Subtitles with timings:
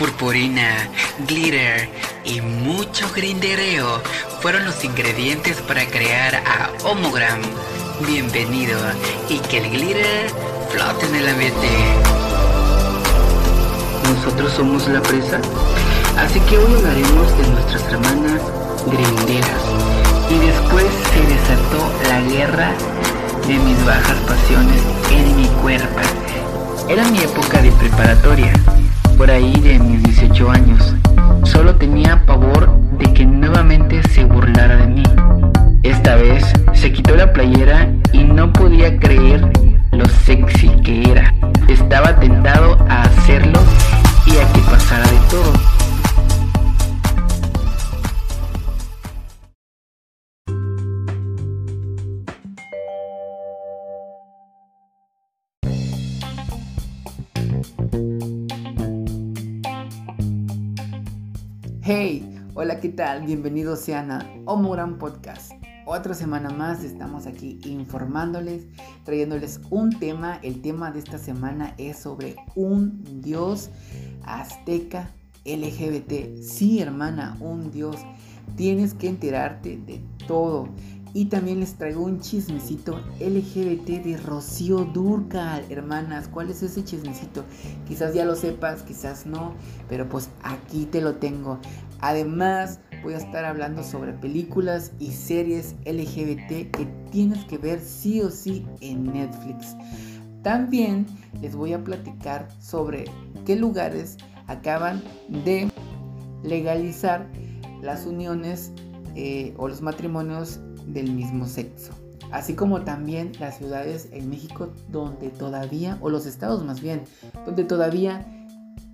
[0.00, 0.88] purpurina,
[1.28, 1.86] glitter
[2.24, 4.00] y mucho grindereo
[4.40, 7.38] fueron los ingredientes para crear a Homogram.
[8.06, 8.78] Bienvenido
[9.28, 10.30] y que el glitter
[10.70, 11.68] flote en el ambiente.
[14.04, 15.38] Nosotros somos la presa,
[16.16, 18.40] así que hoy hablaremos de nuestras hermanas
[18.86, 19.62] grinderas.
[20.30, 22.72] Y después se desató la guerra
[23.46, 24.80] de mis bajas pasiones
[25.10, 26.00] en mi cuerpo.
[26.88, 28.52] Era mi época de preparatoria,
[29.20, 30.94] por ahí de mis 18 años.
[31.44, 35.02] Solo tenía pavor de que nuevamente se burlara de mí.
[35.82, 39.46] Esta vez se quitó la playera y no podía creer
[39.92, 41.34] lo sexy que era.
[41.68, 43.60] Estaba tentado a hacerlo
[44.24, 45.69] y a que pasara de todo.
[62.80, 63.26] ¿Qué tal?
[63.26, 65.52] Bienvenidos sean a Omogram Podcast.
[65.84, 68.68] Otra semana más estamos aquí informándoles,
[69.04, 70.38] trayéndoles un tema.
[70.42, 73.68] El tema de esta semana es sobre un dios
[74.22, 75.10] azteca
[75.44, 76.40] LGBT.
[76.40, 77.96] Sí, hermana, un dios.
[78.56, 80.70] Tienes que enterarte de todo.
[81.12, 86.28] Y también les traigo un chismecito LGBT de Rocío Durcal, hermanas.
[86.28, 87.44] ¿Cuál es ese chismecito?
[87.88, 89.54] Quizás ya lo sepas, quizás no,
[89.88, 91.58] pero pues aquí te lo tengo.
[92.00, 98.20] Además, voy a estar hablando sobre películas y series LGBT que tienes que ver sí
[98.20, 99.74] o sí en Netflix.
[100.42, 101.06] También
[101.42, 103.04] les voy a platicar sobre
[103.44, 104.16] qué lugares
[104.46, 105.68] acaban de
[106.42, 107.28] legalizar
[107.82, 108.72] las uniones
[109.16, 110.60] eh, o los matrimonios
[110.92, 111.92] del mismo sexo.
[112.30, 117.02] Así como también las ciudades en México donde todavía, o los estados más bien,
[117.44, 118.26] donde todavía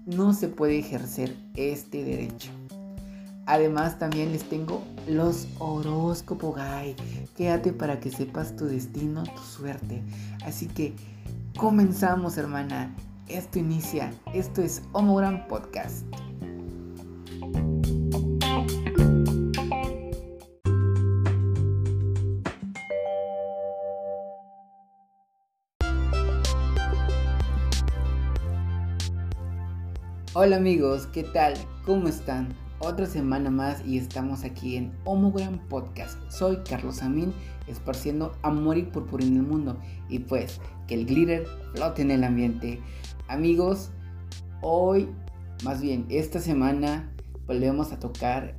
[0.07, 2.51] no se puede ejercer este derecho.
[3.47, 6.97] Además también les tengo los horóscopos, gay.
[7.37, 10.03] Quédate para que sepas tu destino, tu suerte.
[10.45, 10.95] Así que
[11.57, 12.95] comenzamos, hermana.
[13.29, 14.13] Esto inicia.
[14.35, 16.05] Esto es Homogram Podcast.
[30.39, 31.55] Hola amigos, ¿qué tal?
[31.87, 32.55] ¿Cómo están?
[32.81, 36.19] Otra semana más y estamos aquí en Homogram Podcast.
[36.31, 37.33] Soy Carlos Amin,
[37.67, 39.79] esparciendo amor y purpurina en el mundo.
[40.11, 42.83] Y pues, que el glitter flote en el ambiente.
[43.29, 43.93] Amigos,
[44.61, 45.09] hoy,
[45.65, 47.11] más bien, esta semana
[47.47, 48.59] volvemos a tocar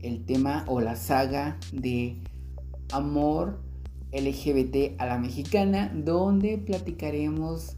[0.00, 2.22] el tema o la saga de
[2.90, 3.60] amor
[4.12, 7.76] LGBT a la mexicana, donde platicaremos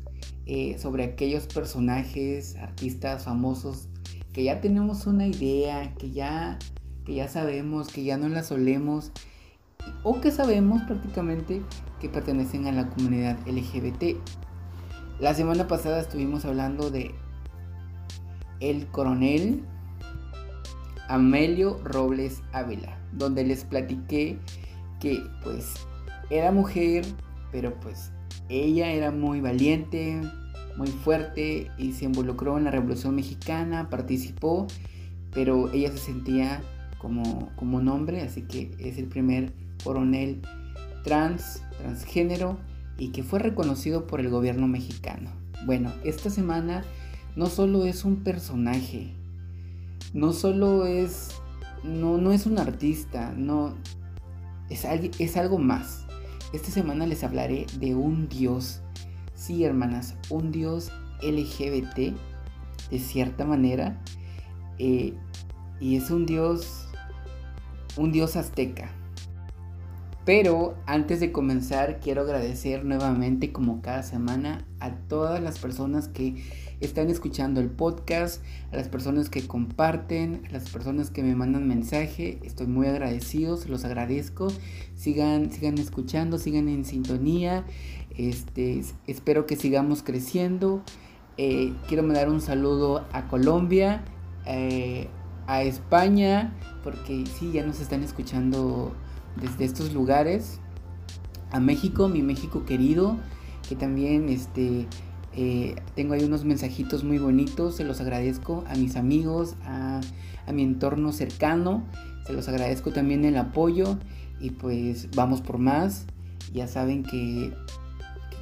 [0.53, 3.87] eh, sobre aquellos personajes, artistas famosos
[4.33, 6.59] que ya tenemos una idea, que ya,
[7.05, 9.13] que ya sabemos, que ya no la solemos,
[10.03, 11.63] o que sabemos prácticamente
[12.01, 14.17] que pertenecen a la comunidad LGBT.
[15.21, 17.15] La semana pasada estuvimos hablando de
[18.59, 19.63] el coronel
[21.09, 24.37] Amelio Robles Ávila, donde les platiqué
[24.99, 25.75] que pues
[26.29, 27.07] era mujer,
[27.53, 28.11] pero pues
[28.51, 30.21] ella era muy valiente,
[30.77, 34.67] muy fuerte y se involucró en la Revolución Mexicana, participó,
[35.33, 36.61] pero ella se sentía
[36.99, 39.53] como, un hombre, así que es el primer
[39.85, 40.43] coronel
[41.05, 42.59] trans, transgénero
[42.99, 45.31] y que fue reconocido por el gobierno mexicano.
[45.65, 46.83] Bueno, esta semana
[47.37, 49.15] no solo es un personaje,
[50.13, 51.31] no solo es,
[51.85, 53.75] no, no es un artista, no,
[54.69, 56.00] es algo más.
[56.53, 58.83] Esta semana les hablaré de un dios
[59.41, 62.15] Sí, hermanas, un dios LGBT,
[62.91, 63.99] de cierta manera,
[64.79, 65.15] eh,
[65.81, 66.87] y es un dios,
[67.97, 68.91] un dios azteca.
[70.33, 76.37] Pero antes de comenzar, quiero agradecer nuevamente, como cada semana, a todas las personas que
[76.79, 78.41] están escuchando el podcast,
[78.71, 82.39] a las personas que comparten, a las personas que me mandan mensaje.
[82.45, 84.47] Estoy muy agradecido, se los agradezco.
[84.95, 87.65] Sigan, sigan escuchando, sigan en sintonía.
[88.17, 90.85] Este, espero que sigamos creciendo.
[91.39, 94.05] Eh, quiero mandar un saludo a Colombia,
[94.47, 95.09] eh,
[95.49, 98.95] a España, porque sí, ya nos están escuchando
[99.37, 100.61] desde estos lugares.
[101.51, 103.17] A México, mi México querido,
[103.69, 104.87] que también este,
[105.35, 110.01] eh, tengo ahí unos mensajitos muy bonitos, se los agradezco a mis amigos, a,
[110.53, 111.85] mi entorno cercano,
[112.27, 113.99] se los agradezco también el apoyo
[114.41, 116.07] y pues vamos por más.
[116.53, 117.55] Ya saben que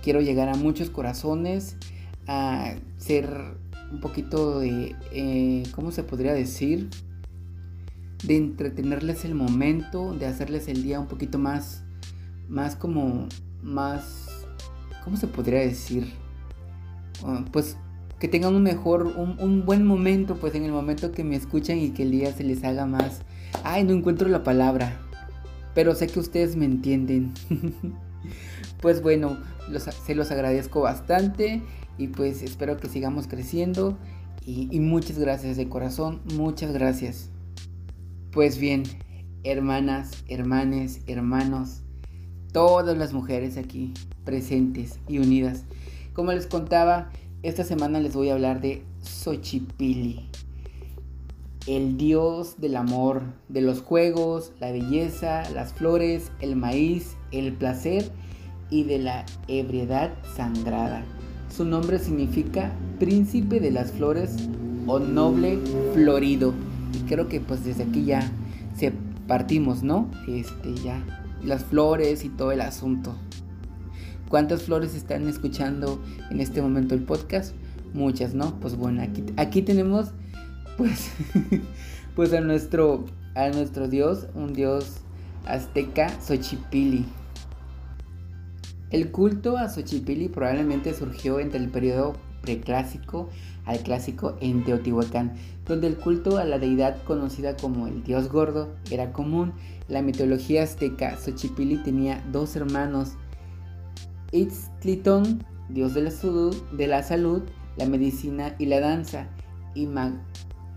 [0.02, 1.76] quiero llegar a muchos corazones,
[2.26, 3.58] a ser
[3.92, 6.88] un poquito de, eh, ¿cómo se podría decir?
[8.24, 11.84] De entretenerles el momento, de hacerles el día un poquito más,
[12.48, 13.28] más como,
[13.62, 14.28] más,
[15.04, 16.12] ¿cómo se podría decir?
[17.24, 17.76] Ah, pues
[18.18, 21.90] que tengan un mejor, un, buen momento, pues en el momento que me escuchan y
[21.90, 23.22] que el día se les haga más...
[23.62, 25.00] Ay, no encuentro la palabra,
[25.74, 27.32] pero sé que ustedes me entienden.
[28.80, 29.38] pues bueno,
[30.04, 31.62] se los agradezco bastante
[31.96, 33.96] y pues espero que sigamos creciendo
[34.44, 37.30] y muchas gracias de corazón, muchas gracias.
[38.38, 38.84] Pues bien,
[39.42, 41.80] hermanas, hermanes, hermanos,
[42.52, 43.94] todas las mujeres aquí
[44.24, 45.64] presentes y unidas.
[46.12, 47.10] Como les contaba,
[47.42, 50.30] esta semana les voy a hablar de Xochipili,
[51.66, 58.08] el dios del amor, de los juegos, la belleza, las flores, el maíz, el placer
[58.70, 61.04] y de la ebriedad sangrada.
[61.50, 62.70] Su nombre significa
[63.00, 64.36] príncipe de las flores
[64.86, 65.58] o noble
[65.92, 66.54] florido.
[66.92, 68.30] Y creo que pues desde aquí ya
[68.76, 68.92] se
[69.26, 70.10] partimos, ¿no?
[70.26, 71.02] Este ya
[71.42, 73.14] las flores y todo el asunto.
[74.28, 77.54] ¿Cuántas flores están escuchando en este momento el podcast?
[77.94, 78.58] Muchas, ¿no?
[78.60, 80.10] Pues bueno, aquí, aquí tenemos
[80.76, 81.10] pues,
[82.14, 84.98] pues a nuestro, a nuestro dios, un dios
[85.46, 87.06] azteca, Xochipili.
[88.90, 93.28] El culto a Xochipili probablemente surgió entre el periodo preclásico
[93.68, 95.34] al clásico en Teotihuacán,
[95.66, 99.52] donde el culto a la deidad conocida como el dios gordo era común.
[99.88, 103.12] La mitología azteca, Xochipili tenía dos hermanos,
[104.32, 107.42] Itztlitón, dios de la, salud, de la salud,
[107.76, 109.28] la medicina y la danza,
[109.74, 109.86] y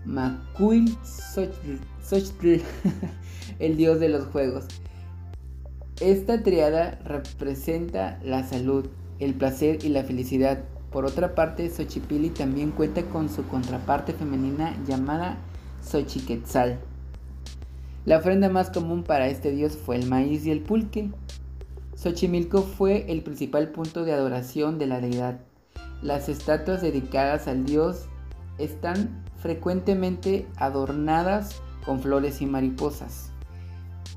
[0.04, 0.96] Macuil
[3.58, 4.66] el dios de los juegos.
[6.00, 8.86] Esta triada representa la salud,
[9.18, 10.64] el placer y la felicidad.
[10.92, 15.38] Por otra parte, Xochipili también cuenta con su contraparte femenina llamada
[15.82, 16.78] Xochiquetzal.
[18.04, 21.10] La ofrenda más común para este dios fue el maíz y el pulque,
[22.02, 25.40] Xochimilco fue el principal punto de adoración de la deidad.
[26.02, 28.08] Las estatuas dedicadas al dios
[28.58, 33.30] están frecuentemente adornadas con flores y mariposas.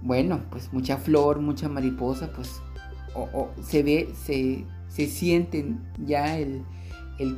[0.01, 2.59] Bueno, pues mucha flor, mucha mariposa, pues
[3.61, 4.65] se ve, se,
[4.95, 6.63] se sienten ya el,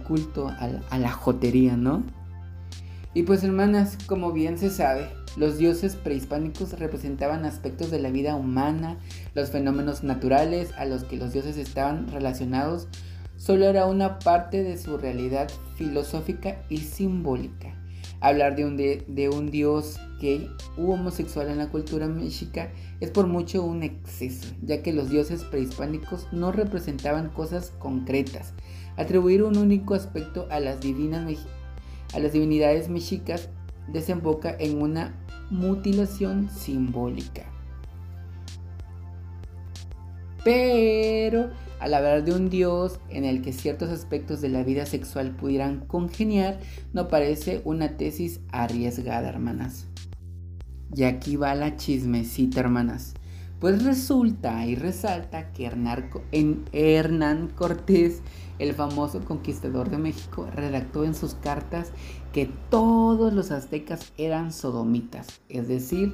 [0.07, 2.04] culto a la jotería, ¿no?
[3.13, 8.36] Y pues hermanas, como bien se sabe, los dioses prehispánicos representaban aspectos de la vida
[8.36, 8.98] humana,
[9.33, 12.88] los fenómenos naturales a los que los dioses estaban relacionados
[13.38, 17.74] solo era una parte de su realidad filosófica y simbólica.
[18.19, 23.27] Hablar de un, de, un dios gay u homosexual en la cultura mexica es por
[23.27, 28.53] mucho un exceso, ya que los dioses prehispánicos no representaban cosas concretas.
[28.97, 31.45] Atribuir un único aspecto a las, divinas,
[32.13, 33.49] a las divinidades mexicas
[33.87, 35.15] desemboca en una
[35.49, 37.45] mutilación simbólica.
[40.43, 41.49] Pero
[41.79, 45.85] al hablar de un Dios en el que ciertos aspectos de la vida sexual pudieran
[45.85, 46.59] congeniar,
[46.93, 49.87] no parece una tesis arriesgada, hermanas.
[50.95, 53.13] Y aquí va la chismecita, hermanas.
[53.59, 58.21] Pues resulta y resalta que Hernán Cortés,
[58.59, 61.91] el famoso conquistador de México, redactó en sus cartas
[62.33, 66.13] que todos los aztecas eran sodomitas, es decir,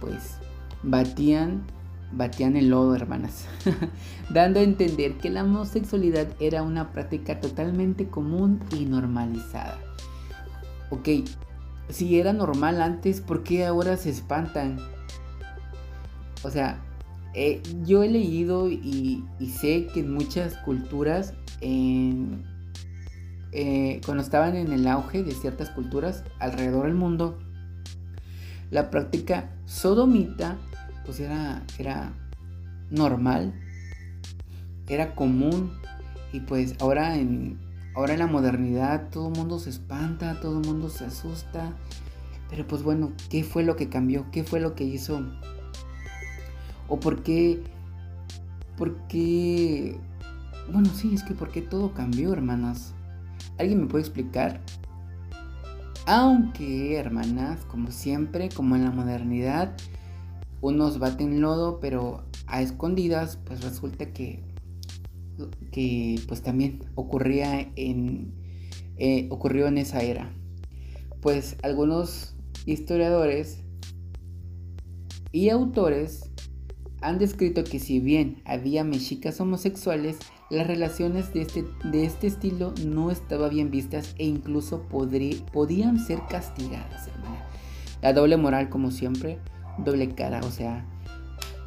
[0.00, 0.38] pues
[0.84, 1.64] batían
[2.12, 3.46] batían el lodo, hermanas,
[4.30, 9.78] dando a entender que la homosexualidad era una práctica totalmente común y normalizada.
[10.90, 11.08] Ok,
[11.88, 14.78] si era normal antes, ¿por qué ahora se espantan?
[16.42, 16.80] O sea,
[17.34, 19.24] eh, yo he leído y,
[19.60, 22.40] sé que en muchas culturas, eh,
[24.04, 27.38] cuando estaban en el auge de ciertas culturas alrededor del mundo,
[28.70, 30.58] la práctica sodomita
[31.04, 32.12] pues era, era
[32.90, 33.54] normal,
[34.88, 35.72] era común
[36.32, 37.58] y pues ahora en,
[37.98, 41.72] ahora en la modernidad todo el mundo se espanta, todo el mundo se asusta.
[42.48, 44.30] Pero pues bueno, ¿qué fue lo que cambió?
[44.30, 45.20] ¿Qué fue lo que hizo?
[46.86, 47.60] ¿O por qué?
[48.76, 49.98] ¿Por qué?
[50.72, 52.94] Bueno, sí, es que ¿por qué todo cambió, hermanas?
[53.58, 54.60] ¿Alguien me puede explicar?
[56.06, 59.76] Aunque, hermanas, como siempre, como en la modernidad,
[60.60, 64.40] unos baten lodo, pero a escondidas, pues resulta que,
[65.70, 68.32] que pues también ocurría en,
[68.96, 70.32] eh, ocurrió en esa era.
[71.20, 72.34] Pues algunos
[72.66, 73.60] historiadores
[75.32, 76.30] y autores
[77.00, 80.18] han descrito que si bien había mexicas homosexuales,
[80.50, 86.20] las relaciones de este, de este estilo no estaban bien vistas e incluso podían ser
[86.28, 87.46] castigadas, hermana.
[88.02, 89.38] La doble moral, como siempre,
[89.84, 90.86] doble cara, o sea,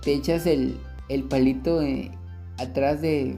[0.02, 0.80] te echas el,
[1.30, 2.12] palito eh,
[2.58, 3.38] atrás de,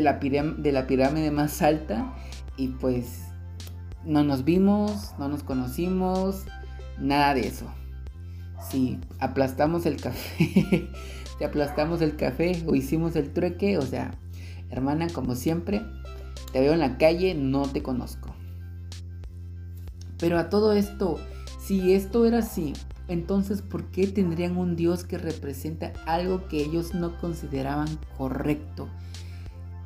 [0.00, 2.14] la de la pirámide más alta
[2.56, 3.24] y pues
[4.04, 6.44] no nos vimos, no nos conocimos,
[6.98, 7.66] nada de eso.
[8.70, 10.88] Si aplastamos el café,
[11.38, 14.12] si aplastamos el café o hicimos el trueque, o sea,
[14.70, 15.82] hermana, como siempre,
[16.52, 18.34] te veo en la calle, no te conozco.
[20.18, 21.18] Pero a todo esto,
[21.60, 22.72] si esto era así,
[23.08, 28.88] entonces ¿por qué tendrían un Dios que representa algo que ellos no consideraban correcto?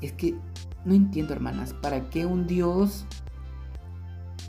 [0.00, 0.34] Es que
[0.84, 3.06] no entiendo, hermanas, ¿para qué un Dios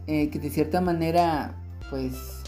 [0.08, 1.56] eh, que de cierta manera,
[1.90, 2.44] pues,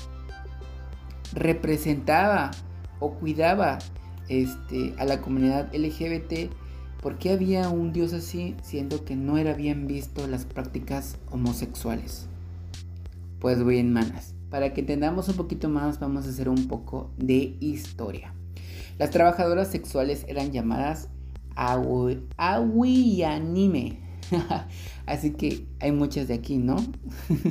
[1.33, 2.51] representaba
[2.99, 3.79] o cuidaba
[4.29, 6.51] este, a la comunidad LGBT,
[7.01, 12.27] ¿por qué había un Dios así siendo que no era bien visto las prácticas homosexuales?
[13.39, 17.57] Pues bien, manas, para que entendamos un poquito más vamos a hacer un poco de
[17.59, 18.33] historia.
[18.97, 21.09] Las trabajadoras sexuales eran llamadas
[23.25, 23.99] anime
[25.05, 26.77] Así que hay muchas de aquí, ¿no?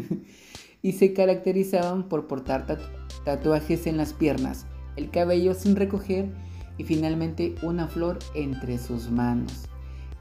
[0.82, 2.66] y se caracterizaban por portar
[3.24, 6.32] tatuajes en las piernas, el cabello sin recoger
[6.76, 9.64] y finalmente una flor entre sus manos.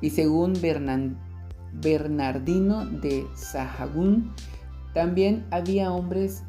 [0.01, 0.53] Y según
[1.73, 4.33] Bernardino de Sahagún,
[4.93, 6.43] también había hombres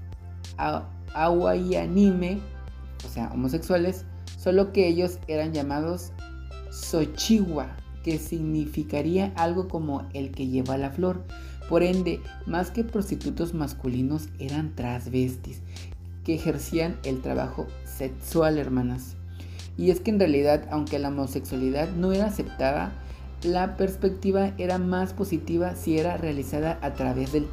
[1.76, 2.38] anime,
[3.04, 4.04] o sea, homosexuales,
[4.38, 6.12] solo que ellos eran llamados
[6.70, 11.24] Xochihua, que significaría algo como el que lleva la flor.
[11.68, 15.60] Por ende, más que prostitutos masculinos, eran transvestis,
[16.24, 19.16] que ejercían el trabajo sexual, hermanas.
[19.76, 22.92] Y es que en realidad, aunque la homosexualidad no era aceptada,
[23.42, 27.46] la perspectiva era más positiva si era realizada a través del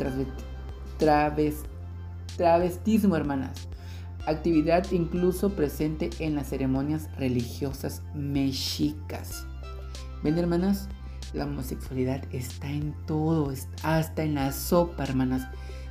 [2.37, 3.67] travestismo, hermanas.
[4.27, 9.45] Actividad incluso presente en las ceremonias religiosas mexicas.
[10.23, 10.89] ¿Ven, hermanas?
[11.33, 13.53] La homosexualidad está en todo,
[13.83, 15.47] hasta en la sopa, hermanas.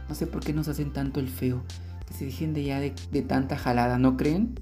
[0.09, 1.63] No sé por qué nos hacen tanto el feo.
[2.09, 2.91] Que se dejen de ya de,
[3.23, 4.59] tanta jalada, ¿no creen?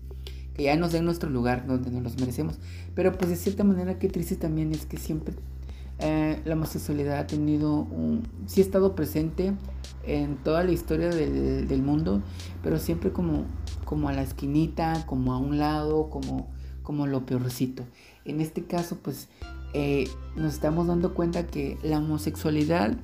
[0.54, 2.58] Que ya nos den nuestro lugar donde nos los merecemos.
[2.94, 5.34] Pero pues de cierta manera qué triste también es que siempre
[5.98, 8.26] eh, la homosexualidad ha tenido un...
[8.46, 9.52] sí ha estado presente
[10.04, 12.22] en toda la historia del, mundo,
[12.62, 13.44] pero siempre como,
[13.84, 16.48] como a la esquinita, como a un lado, como,
[16.82, 17.84] como lo peorcito.
[18.24, 19.28] En este caso, pues
[19.74, 22.96] eh, nos estamos dando cuenta que la homosexualidad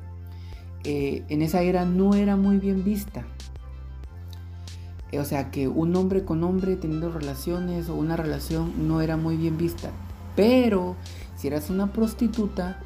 [0.84, 3.26] eh, en esa era no era muy bien vista.
[5.12, 9.36] o sea, que un hombre con hombre teniendo relaciones o una relación no era muy
[9.36, 9.90] bien vista.
[10.36, 10.96] Pero
[11.38, 12.80] si eras una prostituta,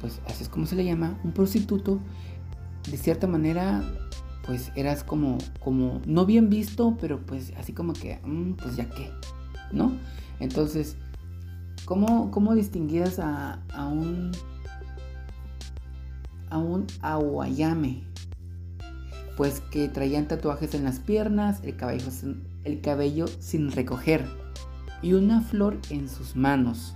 [0.00, 2.00] pues así es como se le llama, un prostituto,
[2.90, 3.82] de cierta manera,
[4.46, 8.88] pues eras como, como no bien visto, pero pues así como que, mm, pues ya
[8.88, 9.10] qué,
[9.72, 9.92] ¿no?
[10.40, 10.96] Entonces,
[11.86, 14.32] ¿Cómo, cómo distinguías a, a, un
[16.50, 18.02] a un aguayame?
[19.36, 22.10] Pues que traían tatuajes en las piernas, el cabello,
[22.64, 24.26] el cabello sin recoger
[25.00, 26.95] y una flor en sus manos.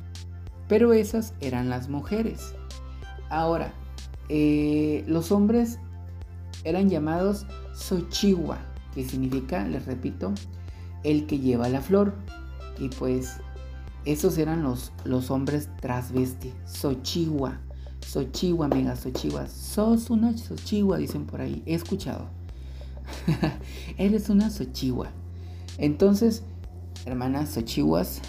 [0.70, 2.54] Pero esas eran las mujeres.
[3.28, 3.74] Ahora,
[4.28, 5.80] eh, los hombres
[6.62, 8.58] eran llamados Xochihua,
[8.94, 10.32] que significa, les repito,
[11.02, 12.14] el que lleva la flor.
[12.78, 13.38] Y pues
[14.04, 16.52] esos eran los, los hombres transvesti.
[16.66, 17.58] Xochihua.
[18.06, 19.48] Xochihua, amiga, Xochihua.
[19.48, 21.64] Sos una Xochihua, dicen por ahí.
[21.66, 22.26] He escuchado.
[23.98, 25.08] Él es una Xochihua.
[25.78, 26.44] Entonces,
[27.06, 28.22] hermanas Xochihuas.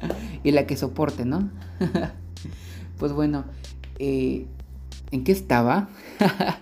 [0.44, 1.50] y la que soporte, ¿no?
[2.98, 3.44] pues bueno,
[3.98, 4.46] eh,
[5.10, 5.88] ¿en qué estaba?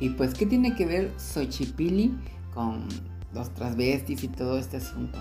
[0.00, 2.14] y pues, ¿qué tiene que ver Xochipili
[2.54, 2.86] con
[3.32, 5.18] los transvestis y todo este asunto?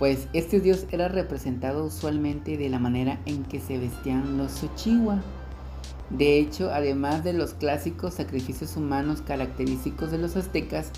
[0.00, 5.20] pues este dios era representado usualmente de la manera en que se vestían los Xochihua.
[6.08, 10.90] De hecho, además de los clásicos sacrificios humanos característicos de los aztecas,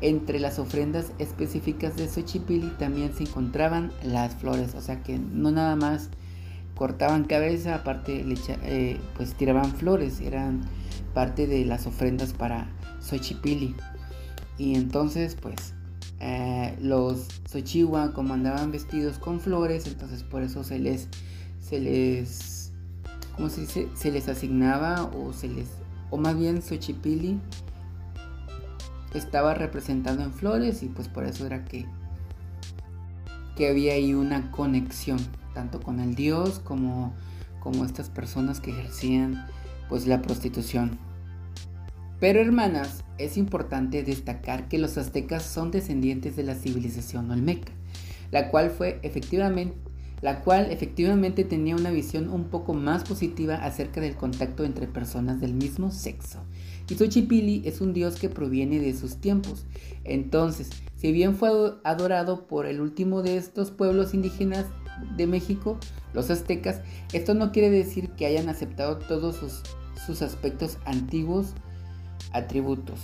[0.00, 5.50] entre las ofrendas específicas de Xochipilli también se encontraban las flores, o sea que no
[5.50, 6.10] nada más
[6.76, 8.24] cortaban cabeza, aparte
[8.62, 10.60] eh, pues tiraban flores, eran
[11.14, 13.74] parte de las ofrendas para Xochipilli.
[14.56, 15.74] Y entonces pues
[16.20, 21.08] eh, los Xochihua como andaban vestidos con flores, entonces por eso se les,
[21.60, 22.72] se les,
[23.34, 23.88] ¿cómo se dice?
[23.94, 25.68] Se les asignaba o se les,
[26.10, 27.40] o más bien Xochipili
[29.14, 31.86] estaba representado en flores y pues por eso era que,
[33.56, 35.18] que había ahí una conexión
[35.54, 37.14] tanto con el dios como,
[37.60, 39.46] como estas personas que ejercían
[39.88, 40.98] pues la prostitución.
[42.20, 47.72] Pero hermanas, es importante destacar que los aztecas son descendientes de la civilización olmeca,
[48.30, 49.76] la cual fue efectivamente
[50.20, 55.40] la cual efectivamente tenía una visión un poco más positiva acerca del contacto entre personas
[55.40, 56.40] del mismo sexo.
[56.88, 59.66] Y Xochipilli es un dios que proviene de sus tiempos.
[60.04, 61.50] Entonces, si bien fue
[61.84, 64.66] adorado por el último de estos pueblos indígenas
[65.16, 65.78] de México,
[66.14, 66.80] los aztecas,
[67.12, 69.62] esto no quiere decir que hayan aceptado todos sus,
[70.06, 71.52] sus aspectos antiguos
[72.32, 72.98] atributos.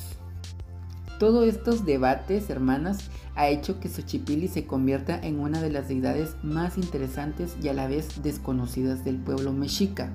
[1.18, 6.36] Todos estos debates, hermanas, ha hecho que Xochipilli se convierta en una de las deidades
[6.42, 10.10] más interesantes y a la vez desconocidas del pueblo mexica.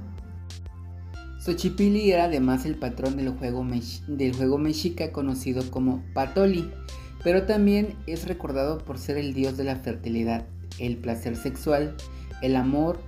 [1.39, 6.69] Xochipilli era además el patrón del juego, mexica conocido como Patoli,
[7.24, 10.46] pero también es recordado por ser el dios de la fertilidad,
[10.79, 11.96] el placer sexual,
[12.41, 13.00] el amor,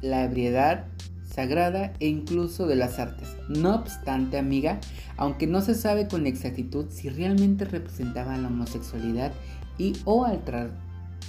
[0.00, 0.86] la ebriedad
[1.24, 3.36] sagrada e incluso de las artes.
[3.48, 4.80] No obstante, amiga,
[5.16, 9.32] aunque no se sabe con exactitud si realmente representaba la homosexualidad
[9.76, 10.40] y o al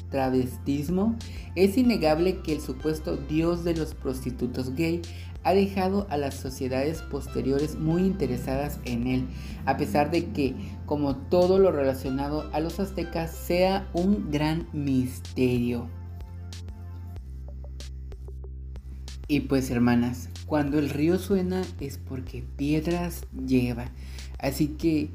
[0.10, 1.18] travestismo,
[1.56, 5.02] es innegable que el supuesto dios de los prostitutos gay
[5.46, 9.28] ha dejado a las sociedades posteriores muy interesadas en él,
[9.66, 10.56] a pesar de que,
[10.88, 15.88] como todo lo relacionado a los aztecas, sea un gran misterio.
[19.28, 23.92] Y pues hermanas, cuando el río suena es porque piedras lleva.
[24.40, 25.10] Así que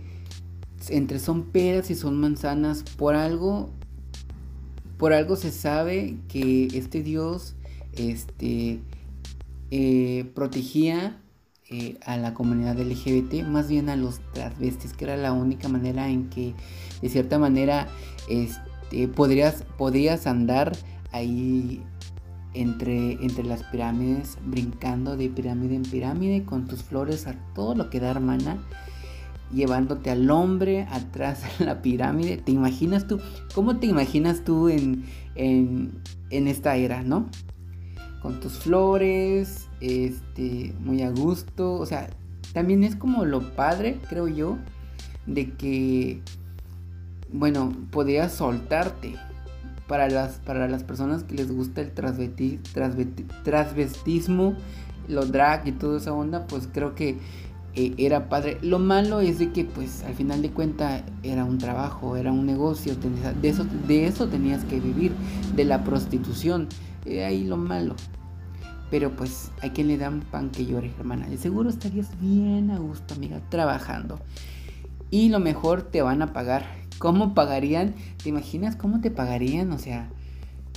[0.91, 3.69] entre son peras y son manzanas, por algo,
[4.97, 7.57] por algo se sabe que este Dios,
[7.95, 8.81] este,
[9.71, 11.21] eh, protegía
[11.73, 16.09] eh, a la comunidad LGBT, más bien a los transvestis, que era la única manera
[16.09, 16.53] en que,
[17.01, 17.87] de cierta manera,
[18.29, 20.73] este, podrías, andar
[21.13, 21.81] ahí
[22.55, 28.01] entre, las pirámides, brincando de pirámide en pirámide, con tus flores a todo lo que
[28.01, 28.59] da hermana,
[29.55, 32.37] llevándote al hombre atrás de la pirámide.
[32.37, 33.21] ¿Te imaginas tú?
[33.55, 35.05] ¿Cómo te imaginas tú en,
[35.37, 37.29] en esta era, no?
[38.23, 42.09] Con tus flores, este, muy a gusto, o sea,
[42.53, 44.59] también es como lo padre, creo yo,
[45.27, 46.21] de que,
[47.33, 49.17] bueno, podías soltarte,
[49.91, 54.55] para las, para las personas que les gusta el transvestismo,
[55.09, 57.19] lo drag y toda esa onda, pues creo que
[57.75, 58.59] eh, era padre.
[58.63, 62.47] Lo malo es de que pues al final de cuentas era un trabajo, era un
[62.47, 65.11] negocio, de eso, de eso tenías que vivir,
[65.57, 66.69] de la prostitución.
[67.07, 67.95] Ahí lo malo.
[68.91, 71.29] Pero pues hay quien le dan pan que llore, hermana.
[71.29, 74.19] De seguro estarías bien a gusto, amiga, trabajando.
[75.11, 77.95] Y lo mejor te van a pagar ¿Cómo pagarían?
[78.23, 79.73] ¿Te imaginas cómo te pagarían?
[79.73, 80.11] O sea,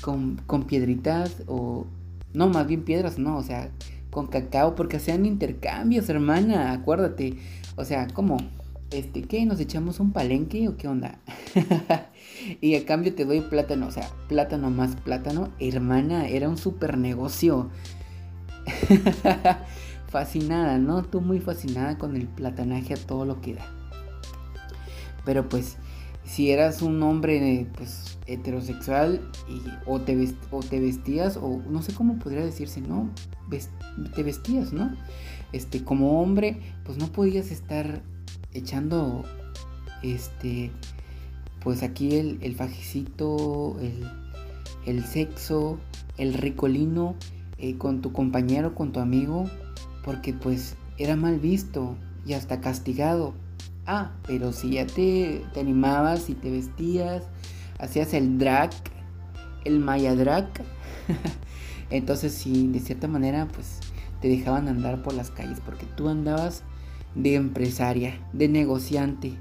[0.01, 1.85] con, piedritas o...
[2.33, 3.69] No, más bien piedras, no, o sea,
[4.09, 7.39] con cacao, porque hacían intercambios, hermana, acuérdate.
[7.75, 8.37] O sea, ¿cómo?
[8.93, 9.43] Este, ¿qué?
[9.45, 11.17] ¿Nos echamos un palenque o qué onda?
[12.61, 16.97] y a cambio te doy plátano, o sea, plátano más plátano, hermana, era un super
[16.97, 17.71] negocio.
[20.07, 21.01] fascinada, ¿no?
[21.01, 23.65] Tú muy fascinada con el platanaje a todo lo que da.
[25.25, 25.77] Pero pues
[26.23, 30.15] si eras un hombre pues heterosexual y, o, te
[30.51, 33.09] o te vestías o no sé cómo podría decirse, ¿no?
[34.15, 34.95] te vestías, ¿no?
[35.51, 38.01] Este, como hombre, pues no podías estar
[38.53, 39.23] echando
[40.01, 40.71] este
[41.63, 44.05] pues aquí el, el fajecito, el,
[44.85, 45.79] el sexo,
[46.17, 47.15] el ricolino
[47.57, 49.49] eh, con tu compañero, con tu amigo,
[50.03, 53.33] porque pues era mal visto y hasta castigado.
[53.85, 57.23] Ah, pero si ya te, animabas y te vestías,
[57.79, 58.71] hacías el drag,
[59.63, 60.49] el maya drag,
[61.89, 63.79] entonces sí, de cierta manera, pues
[64.21, 66.63] te dejaban andar por las calles porque tú andabas
[67.15, 69.33] de empresaria, de negociante,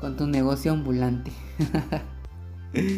[0.00, 1.32] con tu negocio ambulante.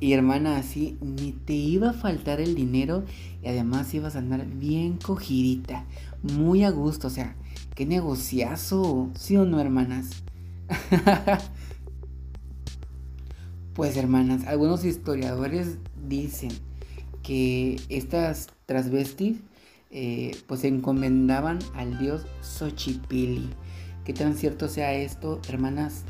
[0.00, 3.04] y hermana, así ni te iba a faltar el dinero
[3.42, 5.84] y además ibas a andar bien cogidita,
[6.22, 7.36] muy a gusto, o sea,
[7.74, 10.10] qué negociazo, ¿sí o no, hermanas?
[13.74, 16.50] pues, hermanas, algunos historiadores dicen
[17.22, 19.38] que estas transvestis
[19.90, 23.50] eh, pues se encomendaban al dios Xochipilli.
[24.04, 26.04] ¿Qué tan cierto sea esto, hermanas?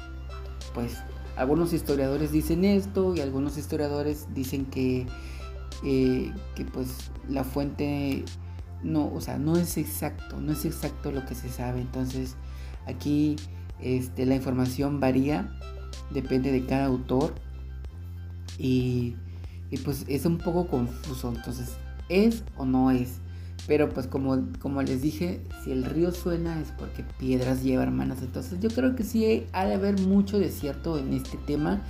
[0.74, 0.98] Pues
[1.36, 5.06] algunos historiadores dicen esto y algunos historiadores dicen que,
[5.84, 8.24] eh, que pues la fuente
[8.82, 11.80] no, o sea, no es exacto, no es exacto lo que se sabe.
[11.80, 12.36] Entonces,
[12.86, 13.36] aquí
[13.80, 15.50] este, la información varía,
[16.10, 17.34] depende de cada autor.
[18.58, 19.16] Y
[19.84, 21.32] pues es un poco confuso.
[21.34, 21.70] Entonces,
[22.10, 23.20] ¿es o no es?
[23.70, 28.18] Pero pues como, como les dije, si el río suena es porque piedras lleva, hermanas.
[28.20, 31.80] Entonces yo creo que sí ha de haber mucho de cierto en este tema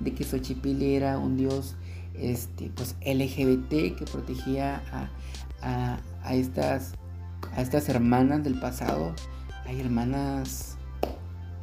[0.00, 1.76] de que Xochipilli era un dios
[2.12, 4.82] este, pues LGBT que protegía
[5.62, 6.92] a, a, estas,
[7.56, 9.14] a estas hermanas del pasado.
[9.64, 10.76] Hay hermanas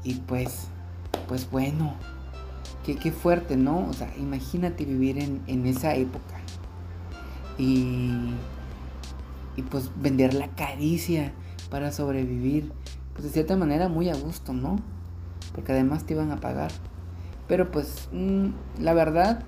[0.04, 0.70] y pues,
[1.28, 1.94] pues bueno,
[2.84, 3.88] qué, qué fuerte, ¿no?
[3.88, 6.40] O sea, imagínate vivir en, en esa época.
[7.60, 8.32] Y
[9.58, 11.34] y pues vender la caricia
[11.70, 12.72] para sobrevivir,
[13.14, 14.78] pues de cierta manera muy a gusto, ¿no?
[15.54, 16.72] Porque además te iban a pagar.
[17.48, 18.48] Pero pues mm,
[18.80, 19.44] la verdad,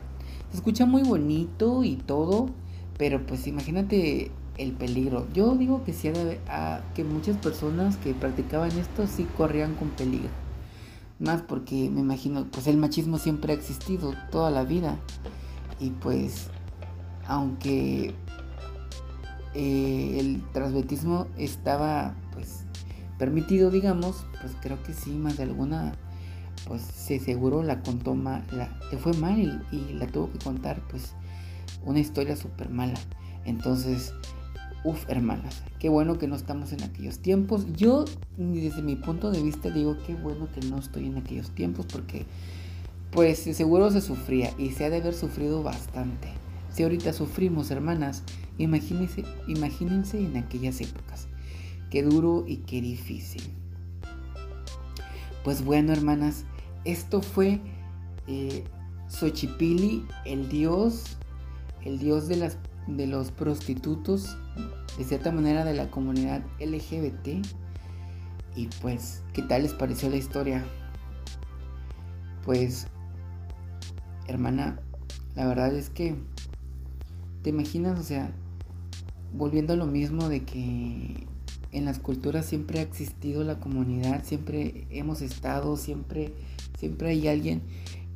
[0.50, 2.50] se escucha muy bonito y todo,
[2.98, 5.28] pero pues imagínate el peligro.
[5.34, 6.12] Yo digo que sí,
[6.48, 10.30] a, que muchas personas que practicaban esto sí corrían con peligro.
[11.20, 14.98] Más porque me imagino, pues el machismo siempre ha existido toda la vida.
[15.80, 16.50] Y pues,
[17.28, 18.14] aunque
[19.62, 22.64] eh, el transvetismo estaba pues
[23.18, 25.96] permitido, digamos, pues creo que sí, más de alguna,
[26.66, 28.42] pues se seguro la contó mal,
[29.02, 31.12] fue mal y, la tuvo que contar pues
[31.84, 32.98] una historia súper mala.
[33.44, 34.14] Entonces,
[34.86, 37.66] uff, hermanas, qué bueno que no estamos en aquellos tiempos.
[37.74, 38.06] Yo,
[38.38, 42.26] desde mi punto de vista, digo qué bueno que no estoy en aquellos tiempos porque
[43.12, 46.30] pues seguro se sufría y se ha de haber sufrido bastante.
[46.72, 48.24] Si ahorita sufrimos, hermanas,
[48.60, 51.28] Imagínense, imagínense en aquellas épocas.
[51.90, 53.42] Qué duro y qué difícil.
[55.46, 56.44] Pues bueno, hermanas,
[56.84, 57.62] esto fue
[58.28, 58.66] eh,
[59.08, 61.18] Xochipili, el dios,
[61.86, 64.38] el dios de, las, de los prostitutos,
[64.98, 67.46] de cierta manera de la comunidad LGBT.
[68.58, 70.66] Y pues, ¿qué tal les pareció la historia?
[72.44, 72.88] Pues,
[74.28, 74.82] hermana,
[75.36, 76.18] la verdad es que,
[77.42, 77.98] ¿te imaginas?
[77.98, 78.34] O sea,
[79.34, 81.28] volviendo a lo mismo de que
[81.72, 86.34] en las culturas siempre ha existido la comunidad, siempre hemos estado, siempre,
[86.78, 87.62] siempre hay alguien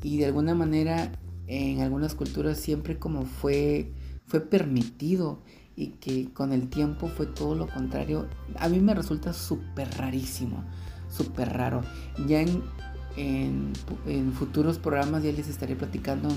[0.01, 1.11] y de alguna manera
[1.47, 3.91] en algunas culturas siempre como fue,
[4.25, 5.39] fue permitido
[5.75, 8.27] y que con el tiempo fue todo lo contrario.
[8.57, 10.63] A mí me resulta súper rarísimo,
[11.09, 11.81] súper raro.
[12.27, 12.61] Ya en,
[13.17, 16.29] en, futuros programas ya les estaré platicando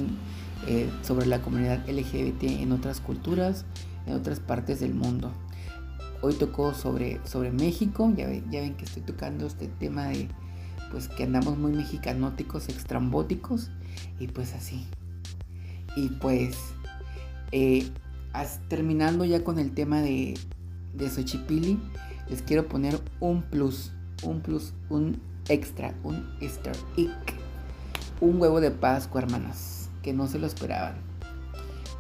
[0.67, 3.65] eh, sobre la comunidad LGBT en otras culturas
[4.07, 5.33] en otras partes del mundo.
[6.23, 10.29] Hoy tocó sobre, sobre México, ya, ven que estoy tocando este tema de
[10.90, 13.71] pues que andamos muy mexicanóticos, extrambóticos
[14.19, 14.87] y pues así.
[15.97, 16.57] Y pues
[17.53, 17.88] eh,
[18.69, 20.35] terminando ya con el tema de,
[20.95, 21.11] de
[22.29, 23.92] les quiero poner un plus,
[24.23, 27.11] un plus, un extra, un easter egg,
[28.21, 31.06] un huevo de Pascua, hermanas, que no se lo esperaban.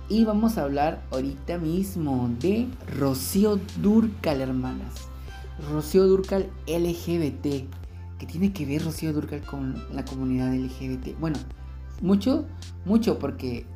[0.08, 5.08] Y vamos a hablar ahorita mismo de Rocío Durcal, hermanas.
[5.68, 7.66] Rocío Durcal LGBT.
[8.16, 11.18] ¿Qué tiene que ver Rocío Durcal con la comunidad LGBT?
[11.18, 11.36] Bueno,
[12.02, 12.46] mucho,
[12.84, 13.66] mucho porque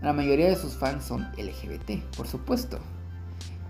[0.00, 2.78] la mayoría de sus fans son LGBT, por supuesto.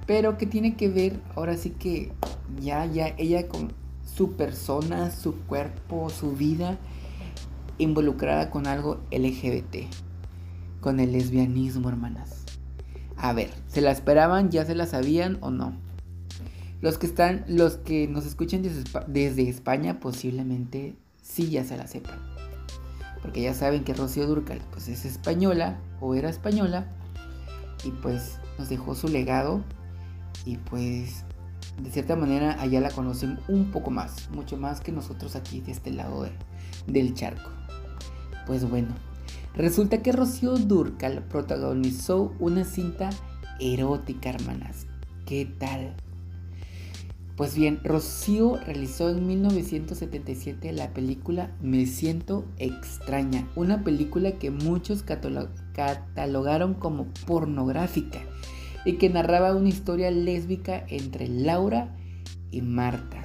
[0.06, 2.12] Pero que tiene que ver ahora sí que
[2.60, 3.72] ya, ya ella con
[4.04, 6.76] su persona, su cuerpo, su vida
[7.78, 10.03] involucrada con algo LGBT
[10.84, 12.44] con el lesbianismo, hermanas.
[13.16, 14.50] A ver, ¿se la esperaban?
[14.50, 15.72] ¿Ya se la sabían o no?
[16.82, 18.60] Los que están, los que nos escuchan
[19.06, 22.18] desde, España posiblemente sí ya se la sepan.
[23.22, 26.86] Porque ya saben que Rocío Durcal pues es española o era española
[27.82, 29.64] y pues nos dejó su legado
[30.44, 31.24] y pues
[31.82, 35.72] de cierta manera allá la conocen un poco más, mucho más que nosotros aquí de
[35.72, 36.28] este lado
[36.86, 37.48] del charco.
[38.46, 38.94] Pues bueno,
[39.56, 43.10] Resulta que Rocío Durcal protagonizó una cinta
[43.60, 44.88] erótica, hermanas.
[45.26, 45.94] ¿Qué tal?
[47.36, 55.04] Pues bien, Rocío realizó en 1977 la película Me siento extraña, una película que muchos
[55.04, 58.22] catalogaron como pornográfica
[58.84, 61.96] y que narraba una historia lésbica entre Laura
[62.50, 63.22] y Marta.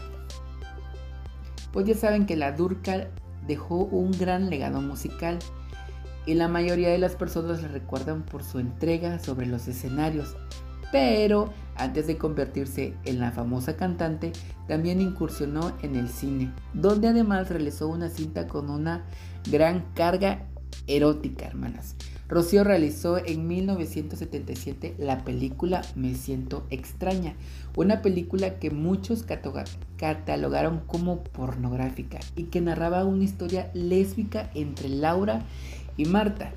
[1.73, 3.09] Pues ya saben que la Durcal
[3.47, 5.39] dejó un gran legado musical
[6.29, 10.35] y la mayoría de las personas la recuerdan por su entrega sobre los escenarios.
[10.91, 14.31] Pero antes de convertirse en la famosa cantante,
[14.67, 19.05] también incursionó en el cine, donde además realizó una cinta con una
[19.51, 20.45] gran carga
[20.85, 21.95] erótica, hermanas.
[22.27, 27.33] Rocío realizó en 1977 la película Me siento extraña,
[27.75, 29.25] una película que muchos
[29.97, 35.43] catalogaron como pornográfica y que narraba una historia lésbica entre Laura
[35.99, 36.53] y Marta.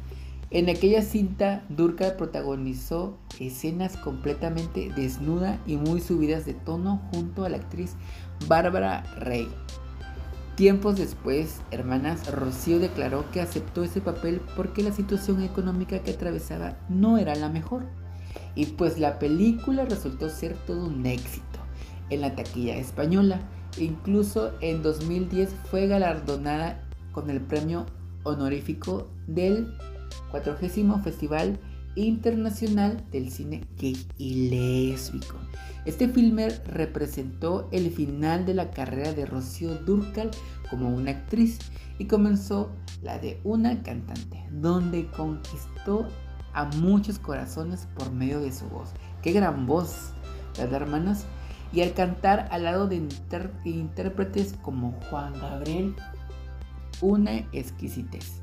[0.51, 7.49] En aquella cinta, Durcal protagonizó escenas completamente desnuda y muy subidas de tono junto a
[7.49, 7.97] la actriz
[8.47, 9.49] Bárbara Rey.
[10.55, 16.77] Tiempos después, hermanas, Rocío declaró que aceptó ese papel porque la situación económica que atravesaba
[16.89, 17.87] no era la mejor.
[18.55, 21.59] Y pues la película resultó ser todo un éxito
[22.11, 23.41] en la taquilla española.
[23.79, 27.87] Incluso en 2010 fue galardonada con el premio
[28.25, 29.75] honorífico del
[30.31, 31.59] 40 Festival
[31.95, 35.37] Internacional del Cine Gay y Lésbico.
[35.85, 40.31] Este filme representó el final de la carrera de Rocío Durcal
[40.71, 41.59] como una actriz
[41.99, 42.71] y comenzó
[43.03, 46.07] la de una cantante, donde conquistó
[46.55, 48.91] a muchos corazones por medio de su voz.
[49.23, 50.13] Qué gran voz,
[50.59, 51.25] las hermanas.
[51.73, 53.03] Y al cantar al lado de
[53.65, 55.97] intérpretes como Juan Gabriel,
[57.03, 58.41] una exquisitez.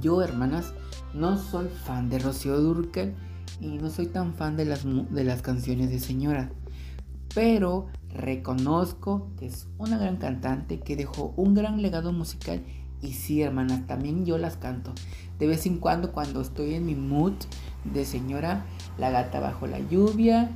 [0.00, 0.72] Yo, hermanas,
[1.12, 3.14] no soy fan de Rocío Durcal
[3.60, 6.50] y no soy tan fan de las, de las canciones de señora.
[7.34, 12.62] Pero reconozco que es una gran cantante que dejó un gran legado musical
[13.00, 14.92] y sí, hermanas, también yo las canto.
[15.38, 17.34] De vez en cuando, cuando estoy en mi mood
[17.84, 18.64] de señora,
[18.98, 20.50] La gata bajo la lluvia,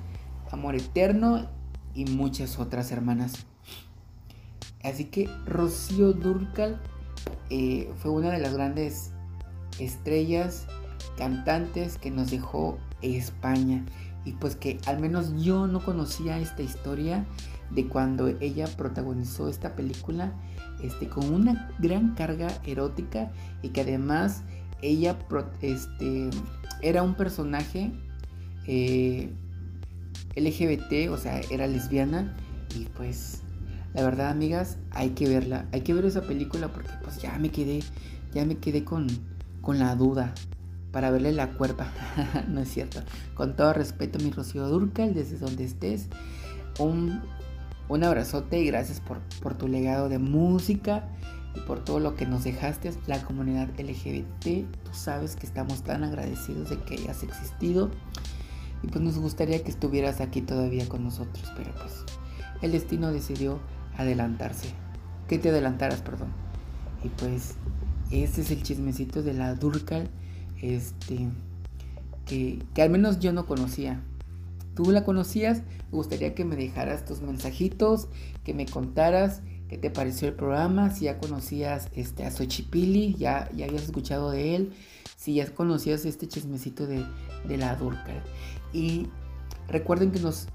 [0.50, 1.46] Amor eterno
[1.94, 3.46] y muchas otras hermanas.
[4.84, 6.80] Así que Rocío Durcal
[7.50, 9.12] eh, fue una de las grandes
[9.78, 10.66] estrellas,
[11.16, 13.84] cantantes que nos dejó España.
[14.24, 17.26] Y pues que al menos yo no conocía esta historia
[17.70, 20.32] de cuando ella protagonizó esta película
[20.82, 24.42] este, con una gran carga erótica y que además
[24.82, 25.16] ella
[25.60, 26.30] este,
[26.82, 27.92] era un personaje
[28.66, 29.32] eh,
[30.36, 32.36] LGBT, o sea, era lesbiana
[32.76, 33.42] y pues
[33.94, 37.50] la verdad amigas hay que verla, hay que ver esa película porque pues ya me
[37.50, 37.80] quedé,
[38.32, 39.06] ya me quedé con,
[39.60, 40.34] con la duda
[40.92, 41.92] para verle la cuerpa.
[42.48, 43.00] no es cierto.
[43.34, 46.08] Con todo respeto, mi Rocío Durcal, desde donde estés,
[46.78, 47.20] un,
[47.88, 51.08] un abrazote y gracias por, por, tu legado de música
[51.54, 54.66] y por todo lo que nos dejaste, la comunidad LGBT.
[54.84, 57.90] Tú sabes que estamos tan agradecidos de que hayas existido.
[58.82, 62.04] Y pues nos gustaría que estuvieras aquí todavía con nosotros, pero pues
[62.62, 63.60] el destino decidió
[63.96, 64.68] adelantarse.
[65.28, 66.28] Que te adelantaras, perdón.
[67.04, 67.54] Y pues
[68.10, 70.08] este es el chismecito de la Durcal,
[70.60, 71.28] este,
[72.26, 74.00] que, que al menos yo no conocía.
[74.74, 75.62] ¿Tú la conocías?
[75.90, 78.08] Me gustaría que me dejaras tus mensajitos,
[78.44, 83.50] que me contaras qué te pareció el programa, si ya conocías este, a Xochipili, ya,
[83.54, 84.72] ya habías escuchado de él,
[85.16, 87.06] si ya conocías este chismecito de,
[87.48, 88.22] de la Durcal.
[88.74, 89.06] Y
[89.68, 90.48] recuerden que nos,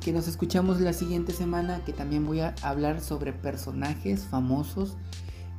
[0.00, 4.96] que nos escuchamos la siguiente semana, que también voy a hablar sobre personajes famosos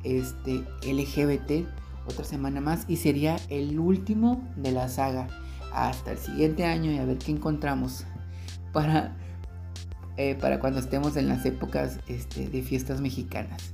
[0.02, 1.66] este, LGBT
[2.06, 5.28] otra semana más y sería el último de la saga
[5.72, 8.04] hasta el siguiente año y a ver qué encontramos
[8.72, 9.16] para,
[10.16, 13.72] eh, para cuando estemos en las épocas este, de fiestas mexicanas.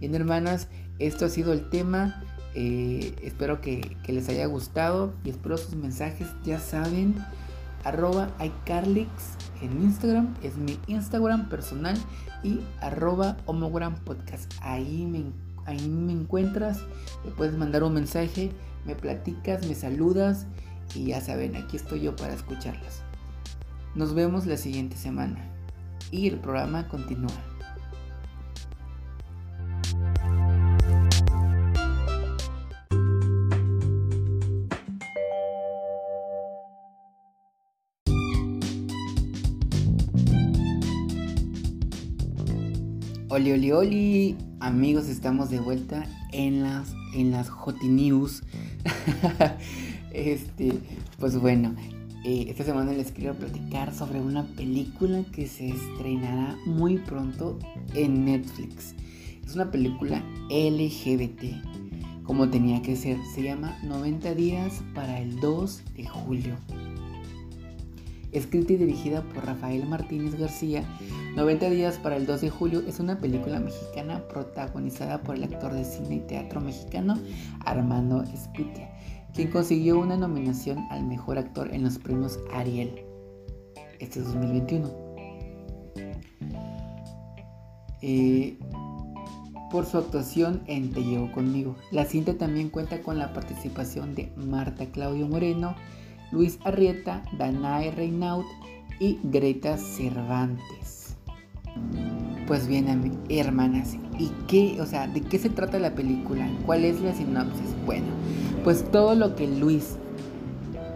[0.00, 0.66] Bien hermanas,
[0.98, 2.24] esto ha sido el tema.
[2.54, 6.28] Eh, espero que, que, les haya gustado y espero sus mensajes.
[6.44, 7.14] Ya saben,
[7.84, 9.08] arroba iCarlix
[9.62, 11.96] en Instagram, es mi Instagram personal
[12.42, 14.52] y arroba homogram podcast.
[14.60, 15.24] Ahí me
[15.64, 16.80] ahí me encuentras,
[17.24, 18.50] me puedes mandar un mensaje,
[18.84, 20.46] me platicas, me saludas
[20.94, 23.02] y ya saben, aquí estoy yo para escucharlas.
[23.94, 25.38] Nos vemos la siguiente semana
[26.10, 27.51] y el programa continúa.
[43.42, 48.44] Oli, oli, oli, amigos, estamos de vuelta en las, en las Hot News.
[50.12, 50.74] este,
[51.18, 51.74] pues bueno,
[52.24, 57.58] eh, esta semana les quiero platicar sobre una película que se estrenará muy pronto
[57.94, 58.94] en Netflix.
[59.44, 63.18] Es una película LGBT, como tenía que ser.
[63.34, 66.56] Se llama 90 días para el 2 de julio.
[68.32, 70.84] Escrita y dirigida por Rafael Martínez García
[71.36, 75.72] 90 días para el 2 de julio es una película mexicana protagonizada por el actor
[75.72, 77.18] de cine y teatro mexicano
[77.64, 78.90] Armando Espitia,
[79.34, 83.04] quien consiguió una nominación al mejor actor en los premios Ariel
[83.98, 84.90] este 2021.
[88.02, 88.58] Eh,
[89.70, 91.76] por su actuación en Te llevo conmigo.
[91.92, 95.74] La cinta también cuenta con la participación de Marta Claudio Moreno,
[96.32, 98.44] Luis Arrieta, Danae Reinaud
[98.98, 101.16] y Greta Cervantes.
[102.46, 106.48] Pues bien, hermanas, ¿y qué, o sea, de qué se trata la película?
[106.66, 107.74] ¿Cuál es la sinopsis?
[107.86, 108.06] Bueno,
[108.64, 109.96] pues todo lo que Luis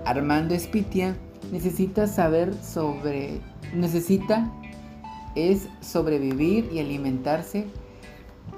[0.05, 1.17] Armando Espitia
[1.53, 3.41] necesita saber sobre,
[3.75, 4.51] necesita
[5.35, 7.67] es sobrevivir y alimentarse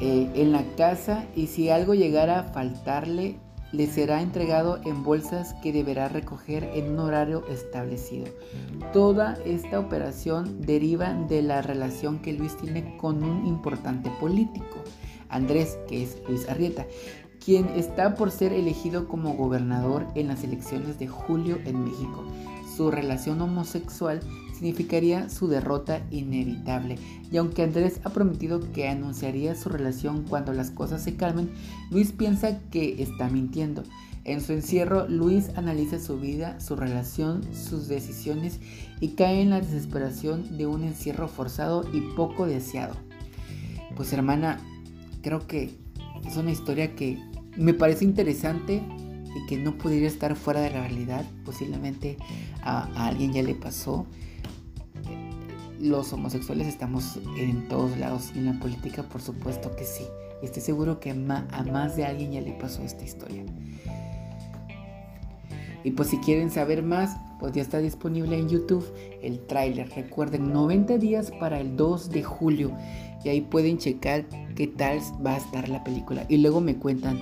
[0.00, 3.36] eh, en la casa y si algo llegara a faltarle,
[3.72, 8.26] le será entregado en bolsas que deberá recoger en un horario establecido.
[8.92, 14.82] Toda esta operación deriva de la relación que Luis tiene con un importante político,
[15.28, 16.86] Andrés, que es Luis Arrieta,
[17.44, 22.24] quien está por ser elegido como gobernador en las elecciones de julio en México.
[22.76, 24.20] Su relación homosexual
[24.58, 26.98] significaría su derrota inevitable.
[27.30, 31.50] Y aunque Andrés ha prometido que anunciaría su relación cuando las cosas se calmen,
[31.90, 33.84] Luis piensa que está mintiendo.
[34.24, 38.58] En su encierro, Luis analiza su vida, su relación, sus decisiones
[39.00, 42.94] y cae en la desesperación de un encierro forzado y poco deseado.
[43.94, 44.58] Pues hermana,
[45.22, 45.78] creo que
[46.26, 47.16] es una historia que
[47.56, 48.82] me parece interesante
[49.36, 51.24] y que no podría estar fuera de la realidad.
[51.44, 52.16] Posiblemente
[52.62, 54.06] a, a alguien ya le pasó
[55.80, 60.04] los homosexuales estamos en todos lados y en la política por supuesto que sí.
[60.42, 63.44] estoy seguro que a más de alguien ya le pasó esta historia.
[65.84, 68.84] Y pues si quieren saber más, pues ya está disponible en YouTube
[69.22, 69.88] el tráiler.
[69.90, 72.72] Recuerden, 90 días para el 2 de julio.
[73.24, 76.26] Y ahí pueden checar qué tal va a estar la película.
[76.28, 77.18] Y luego me cuentan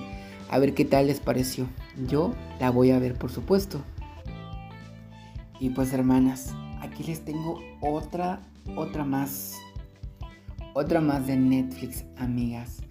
[0.49, 1.67] a ver qué tal les pareció.
[2.07, 3.81] Yo la voy a ver, por supuesto.
[5.59, 8.41] Y pues hermanas, aquí les tengo otra,
[8.75, 9.55] otra más.
[10.73, 12.83] Otra más de Netflix, amigas.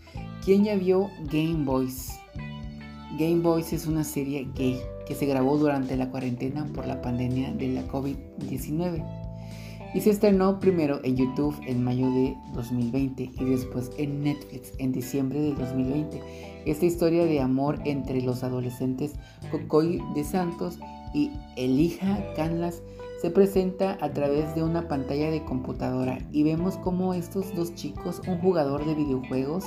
[0.44, 2.18] ¿Quién ya vio Game Boys?
[3.18, 7.52] Game Boys es una serie gay que se grabó durante la cuarentena por la pandemia
[7.52, 9.04] de la COVID-19
[9.94, 14.92] y se estrenó primero en YouTube en mayo de 2020 y después en Netflix en
[14.92, 16.20] diciembre de 2020.
[16.66, 19.14] Esta historia de amor entre los adolescentes
[19.50, 20.78] Cocoy de Santos
[21.14, 22.82] y Elija Canlas
[23.20, 28.20] se presenta a través de una pantalla de computadora y vemos cómo estos dos chicos,
[28.26, 29.64] un jugador de videojuegos,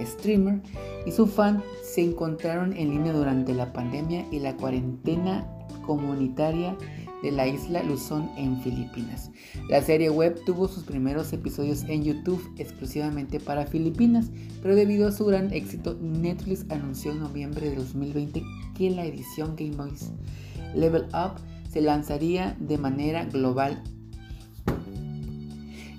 [0.00, 0.60] streamer
[1.06, 5.46] y su fan se encontraron en línea durante la pandemia y la cuarentena
[5.86, 6.76] comunitaria
[7.22, 9.30] de la isla Luzón en Filipinas.
[9.68, 15.12] La serie web tuvo sus primeros episodios en YouTube exclusivamente para Filipinas, pero debido a
[15.12, 18.42] su gran éxito, Netflix anunció en noviembre de 2020
[18.76, 20.10] que la edición Game Boys
[20.74, 21.40] Level Up
[21.72, 23.82] se lanzaría de manera global.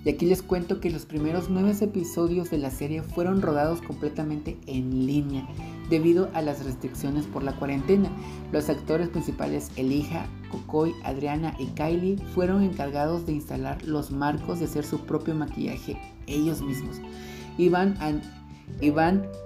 [0.05, 4.57] Y aquí les cuento que los primeros nueve episodios de la serie fueron rodados completamente
[4.67, 5.47] en línea
[5.89, 8.09] debido a las restricciones por la cuarentena.
[8.51, 14.65] Los actores principales Elija, Cocoy, Adriana y Kylie fueron encargados de instalar los marcos y
[14.65, 16.97] hacer su propio maquillaje ellos mismos.
[17.57, 17.97] Iván,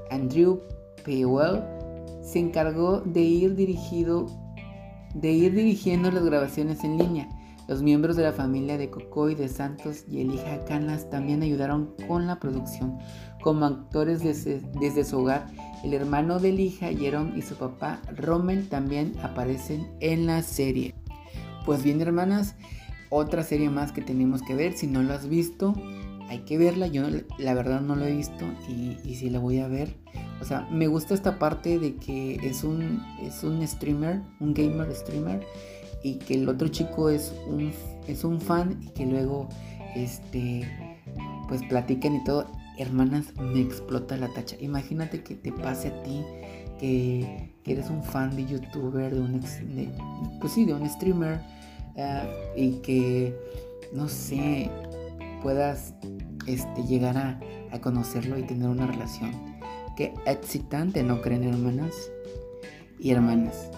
[0.10, 0.60] Andrew
[1.06, 1.62] Powell
[2.24, 4.26] se encargó de ir dirigido
[5.14, 7.30] de ir dirigiendo las grabaciones en línea.
[7.68, 11.94] Los miembros de la familia de Cocoy de Santos y el hija Canlas también ayudaron
[12.08, 12.98] con la producción.
[13.42, 15.48] Como actores desde, su hogar,
[15.84, 20.96] el hermano de hija Jerome y su papá Rommel también aparecen en la serie.
[21.66, 22.56] Pues bien, hermanas,
[23.10, 24.74] otra serie más que tenemos que ver.
[24.74, 25.76] Si no lo has visto,
[26.30, 26.88] hay que verla.
[26.88, 27.04] Yo
[27.38, 29.98] la verdad no lo he visto y, y sí la voy a ver.
[30.42, 34.94] O sea, me gusta esta parte de que es un, es un streamer, un gamer
[34.94, 35.46] streamer,
[36.04, 37.72] y que el otro chico es un,
[38.08, 39.50] es un fan y que luego,
[39.96, 40.68] este,
[41.48, 42.46] pues platican y todo.
[42.78, 44.56] Hermanas, me explota la tacha.
[44.60, 46.24] Imagínate que te pase a ti
[46.80, 49.42] que, eres un fan de youtuber, de un,
[50.40, 51.42] pues sí, de un streamer,
[51.98, 52.24] ah,
[52.56, 53.36] y que,
[53.92, 54.70] no sé,
[55.42, 55.96] puedas
[56.46, 57.40] este, llegar a,
[57.72, 59.57] a conocerlo y tener una relación
[59.98, 62.12] Qué excitante, ¿no creen hermanas?
[63.00, 63.72] Y hermanas,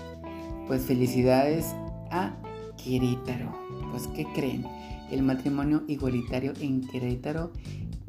[0.67, 1.67] pues felicidades
[2.11, 2.35] a
[2.75, 3.57] Querétaro.
[3.91, 4.65] Pues ¿qué creen?
[5.11, 7.53] El matrimonio igualitario en Querétaro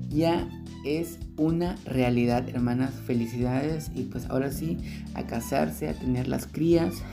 [0.09, 0.49] ya
[0.85, 2.95] es una realidad, hermanas.
[3.07, 4.79] Felicidades y pues ahora sí,
[5.15, 7.05] a casarse, a tener las crías.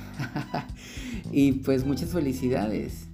[1.31, 3.06] y pues muchas felicidades.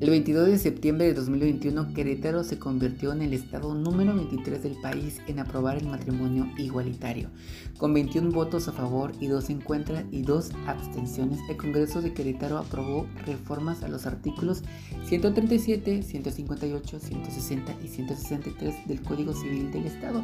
[0.00, 4.76] El 22 de septiembre de 2021, Querétaro se convirtió en el estado número 23 del
[4.80, 7.30] país en aprobar el matrimonio igualitario.
[7.78, 12.12] Con 21 votos a favor y 2 en contra y 2 abstenciones, el Congreso de
[12.14, 14.62] Querétaro aprobó reformas a los artículos
[15.06, 20.22] 137, 158, 160 y 163 del Código Civil del Estado,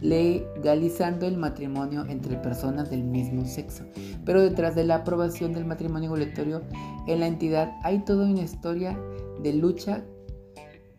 [0.00, 3.84] legalizando el matrimonio entre personas del mismo sexo.
[4.24, 6.62] Pero detrás de la aprobación del matrimonio igualitario
[7.06, 8.98] en la entidad hay todo un historia
[9.42, 10.04] de lucha,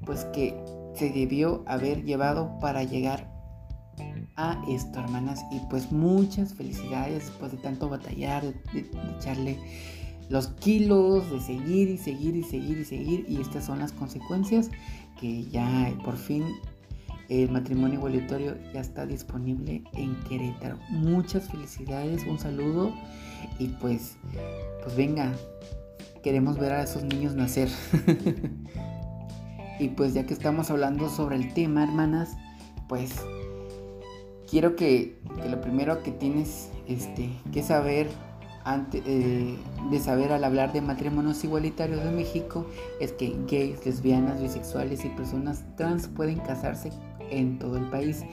[0.05, 0.55] pues que
[0.95, 3.33] se debió haber llevado para llegar
[4.35, 5.43] a esto, hermanas.
[5.51, 9.57] Y pues muchas felicidades después de tanto batallar, de, echarle
[10.29, 13.25] los kilos, de seguir y seguir y seguir y seguir.
[13.27, 14.69] Y estas son las consecuencias
[15.19, 16.43] que ya por fin
[17.29, 20.77] el matrimonio igualitario ya está disponible en Querétaro.
[20.89, 22.93] Muchas felicidades, un saludo
[23.59, 24.15] y pues,
[24.83, 25.33] pues venga,
[26.27, 27.69] queremos ver a esos niños nacer.
[29.79, 32.35] y pues ya que estamos hablando sobre el tema, hermanas,
[32.89, 33.13] pues
[34.51, 38.09] quiero que, lo primero que tienes este, que saber
[38.65, 39.55] antes eh,
[39.89, 42.65] de saber al hablar de matrimonios igualitarios de México
[42.99, 46.91] es que gays, lesbianas, bisexuales y personas trans pueden casarse
[47.31, 48.25] en todo el país.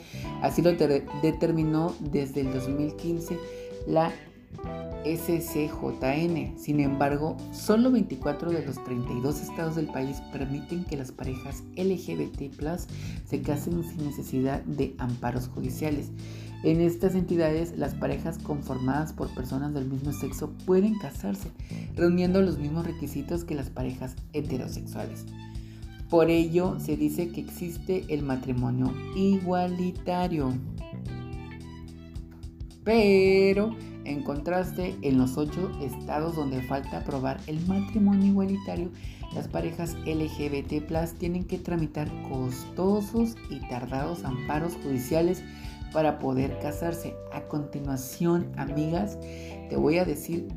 [0.43, 3.39] Así lo determinó desde el 2015
[3.87, 4.11] la
[5.05, 6.59] SCJN.
[6.59, 12.53] Sin embargo, solo 24 de los 32 estados del país permiten que las parejas LGBT
[13.27, 16.11] se casen sin necesidad de amparos judiciales.
[16.65, 21.51] En estas entidades, las parejas conformadas por personas del mismo sexo pueden casarse,
[21.95, 25.27] reuniendo los mismos requisitos que las parejas heterosexuales.
[26.09, 30.55] Por ello, se dice que existe el matrimonio igualitario.
[32.83, 38.91] Pero en contraste, en los ocho estados donde falta aprobar el matrimonio igualitario,
[39.35, 40.87] las parejas LGBT
[41.19, 45.43] tienen que tramitar costosos y tardados amparos judiciales
[45.93, 47.15] para poder casarse.
[47.33, 49.19] A continuación, amigas,
[49.69, 50.49] te voy a decir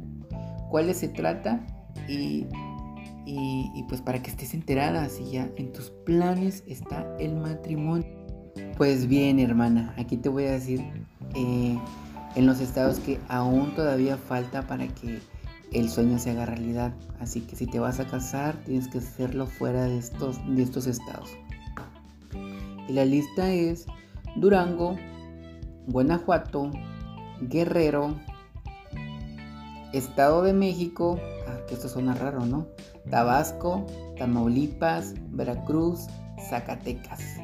[0.70, 1.66] cuáles se trata
[2.08, 2.45] y,
[3.26, 8.06] y, pues para que estés enterada si ya en tus planes está el matrimonio.
[8.78, 10.82] Pues bien, hermana, aquí te voy a decir...
[11.36, 11.78] Eh,
[12.38, 15.20] en los estados que aún todavía falta para que
[15.74, 16.94] el sueño se haga realidad.
[17.20, 20.86] Así que si te vas a casar, tienes que hacerlo fuera de estos, de estos
[20.86, 21.36] estados.
[22.88, 23.88] Y la lista es
[24.36, 24.96] Durango,
[25.88, 26.70] Guanajuato,
[27.42, 28.16] Guerrero,
[29.92, 32.68] Estado de México, ah, que esto suena raro, ¿no?
[33.10, 33.84] Tabasco,
[34.20, 36.06] Tamaulipas, Veracruz,
[36.50, 37.37] Zacatecas.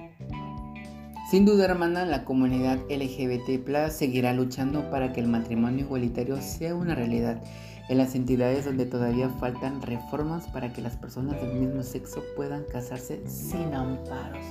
[1.33, 6.93] Sin duda, hermana, la comunidad LGBT seguirá luchando para que el matrimonio igualitario sea una
[6.93, 7.41] realidad
[7.89, 12.65] en las entidades donde todavía faltan reformas para que las personas del mismo sexo puedan
[12.71, 14.45] casarse sin amparos.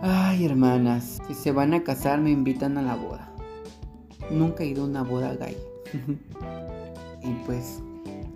[0.00, 3.28] Ay, hermanas, si se van a casar me invitan a la boda.
[4.30, 5.56] Nunca he ido a una boda gay.
[7.24, 7.82] y pues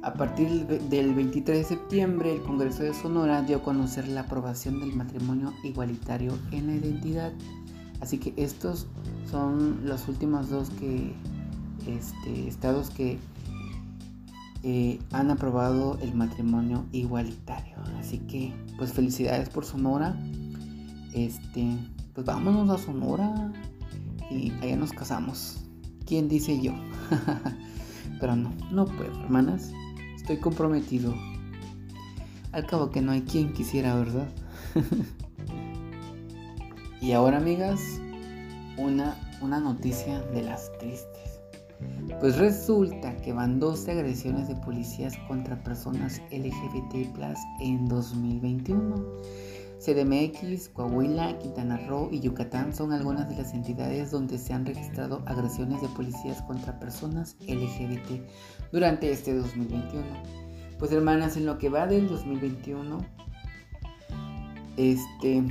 [0.07, 0.49] a partir
[0.89, 5.53] del 23 de septiembre, el Congreso de Sonora dio a conocer la aprobación del matrimonio
[5.65, 7.33] igualitario en la identidad.
[8.01, 8.87] Así que estos
[9.29, 11.13] son los últimos dos que,
[11.89, 13.19] este, estados que
[14.63, 17.75] eh, han aprobado el matrimonio igualitario.
[17.99, 20.17] Así que, pues felicidades por Sonora.
[21.15, 21.67] Este,
[22.15, 23.53] pues vámonos a Sonora
[24.31, 25.65] y allá nos casamos.
[26.07, 26.75] ¿Quién dice yo?
[28.21, 29.73] Pero no, no puedo, hermanas.
[30.27, 31.15] Estoy comprometido.
[32.51, 34.27] Al cabo que no hay quien quisiera, ¿verdad?
[37.01, 37.81] y ahora, amigas,
[38.77, 41.39] una, una noticia de las tristes.
[42.19, 47.17] Pues resulta que van 12 agresiones de policías contra personas LGBT
[47.61, 48.97] en 2021.
[49.79, 55.23] CDMX, Coahuila, Quintana Roo y Yucatán son algunas de las entidades donde se han registrado
[55.27, 58.27] agresiones de policías contra personas LGBT
[58.77, 60.05] durante este 2021.
[60.79, 62.99] Pues hermanas, en lo que va del 2021,
[64.77, 65.43] este,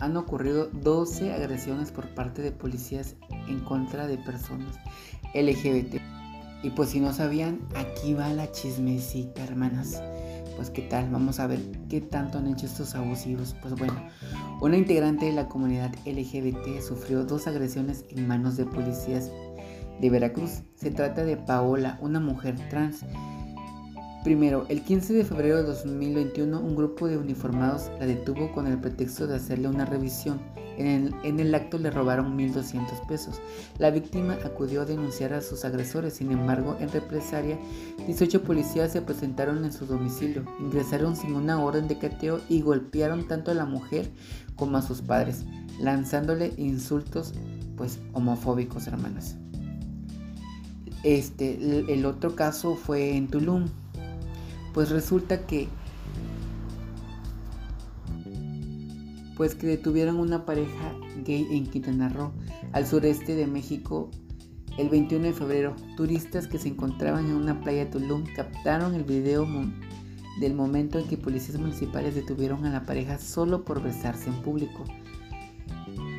[0.00, 3.16] han ocurrido 12 agresiones por parte de policías
[3.48, 4.76] en contra de personas
[5.34, 5.96] LGBT.
[6.62, 10.00] Y pues si no sabían, aquí va la chismecita, hermanas
[10.56, 11.60] pues qué tal, vamos a ver
[11.90, 13.54] qué tanto han hecho estos abusivos.
[13.60, 13.94] Pues bueno,
[14.62, 19.30] una integrante de la comunidad LGBT sufrió dos agresiones en manos de policías
[20.00, 20.62] de Veracruz.
[20.74, 23.00] Se trata de Paola, una mujer trans.
[24.24, 28.78] Primero, el 15 de febrero de 2021, un grupo de uniformados la detuvo con el
[28.78, 30.40] pretexto de hacerle una revisión
[30.78, 33.40] en el, acto le robaron 1.200 pesos.
[33.78, 37.58] La víctima acudió a denunciar a sus agresores, sin embargo, en represalia,
[38.06, 43.26] 18 policías se presentaron en su domicilio, ingresaron sin una orden de cateo y golpearon
[43.26, 44.10] tanto a la mujer
[44.56, 45.44] como a sus padres,
[45.80, 47.32] lanzándole insultos
[47.76, 49.36] pues homofóbicos, hermanas.
[51.06, 51.54] Este,
[51.92, 53.66] el otro caso fue en Tulum.
[54.74, 55.68] Pues resulta que
[59.36, 62.32] pues que detuvieron una pareja gay en Quintana Roo,
[62.72, 64.10] al sureste de México,
[64.78, 65.76] el 21 de febrero.
[65.96, 69.46] Turistas que se encontraban en una playa de Tulum captaron el video
[70.40, 74.82] del momento en que policías municipales detuvieron a la pareja solo por besarse en público.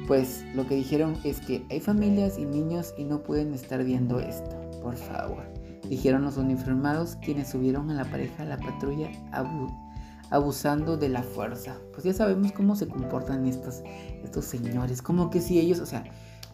[0.07, 4.21] Pues lo que dijeron es que hay familias y niños y no pueden estar viendo
[4.21, 5.43] esto, por favor.
[5.89, 9.11] Dijeron los uniformados quienes subieron a la pareja a la patrulla
[10.29, 11.75] abusando de la fuerza.
[11.91, 13.81] Pues ya sabemos cómo se comportan estos,
[14.23, 16.05] estos señores, como que si ellos, o sea,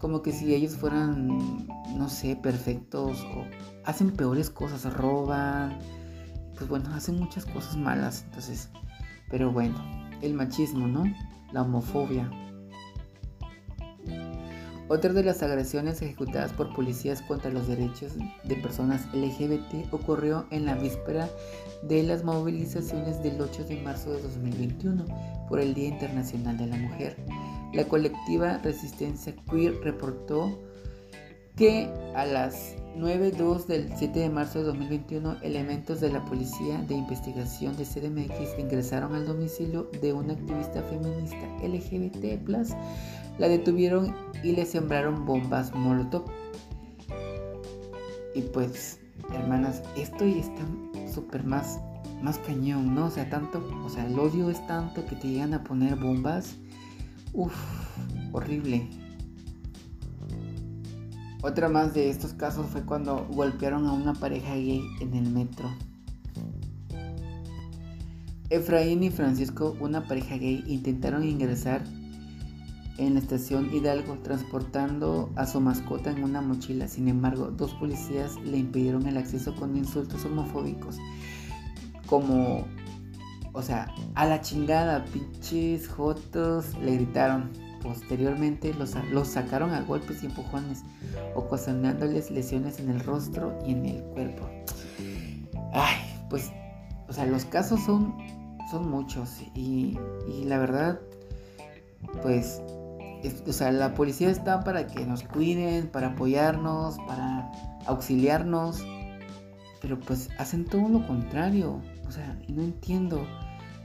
[0.02, 3.46] como que si ellos fueran, no sé, perfectos o
[3.86, 5.78] hacen peores cosas, roban,
[6.56, 8.70] pues bueno, hacen muchas cosas malas, entonces,
[9.30, 9.76] pero bueno,
[10.22, 11.04] el machismo, ¿no?
[11.52, 12.32] La homofobia.
[14.90, 18.14] Otra de las agresiones ejecutadas por policías contra los derechos
[18.44, 21.30] de personas LGBT ocurrió en la víspera
[21.84, 25.06] de las movilizaciones del 8 de marzo de 2021
[25.48, 27.16] por el Día Internacional de la Mujer.
[27.74, 30.62] La colectiva Resistencia Queer reportó
[31.56, 36.96] que a las 9.2 del 7 de marzo de 2021, elementos de la Policía de
[36.96, 42.48] Investigación de CDMX ingresaron al domicilio de una activista feminista LGBT,
[43.40, 46.26] la detuvieron y le sembraron bombas Molotov.
[48.36, 49.00] Y pues,
[49.34, 50.64] hermanas, esto ya está
[51.12, 51.80] súper más,
[52.22, 53.08] más cañón, ¿no?
[53.08, 56.56] O sea, tanto, o sea, el odio es tanto que te llegan a poner bombas
[57.34, 57.56] Uf,
[58.32, 58.88] horrible.
[61.44, 65.70] Otra más de estos casos fue cuando golpearon a una pareja gay en el metro.
[68.50, 71.84] Efraín y Francisco, una pareja gay, intentaron ingresar
[72.98, 76.88] en la estación Hidalgo transportando a su mascota en una mochila.
[76.88, 80.98] Sin embargo, dos policías le impidieron el acceso con insultos homofóbicos
[82.08, 82.66] como
[83.54, 87.52] o sea, a la chingada, pinches jotos, le gritaron.
[87.84, 90.84] Posteriormente los, los sacaron a golpes y empujones,
[91.36, 94.50] ocasionándoles lesiones en el rostro y en el cuerpo.
[95.74, 95.98] Ay,
[96.30, 96.52] pues,
[97.10, 98.16] o sea, los casos son,
[98.72, 101.02] son muchos y, y la verdad,
[102.22, 102.62] pues,
[103.48, 107.52] o sea, la policía está para que nos cuiden, para apoyarnos, para
[107.86, 108.84] auxiliarnos,
[109.82, 111.82] pero pues hacen todo lo contrario.
[112.08, 113.26] O sea, no entiendo.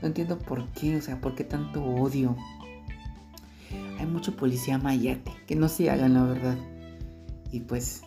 [0.01, 2.35] No entiendo por qué, o sea, por qué tanto odio.
[3.99, 6.57] Hay mucho policía mayate, que no se hagan la verdad.
[7.51, 8.01] Y pues,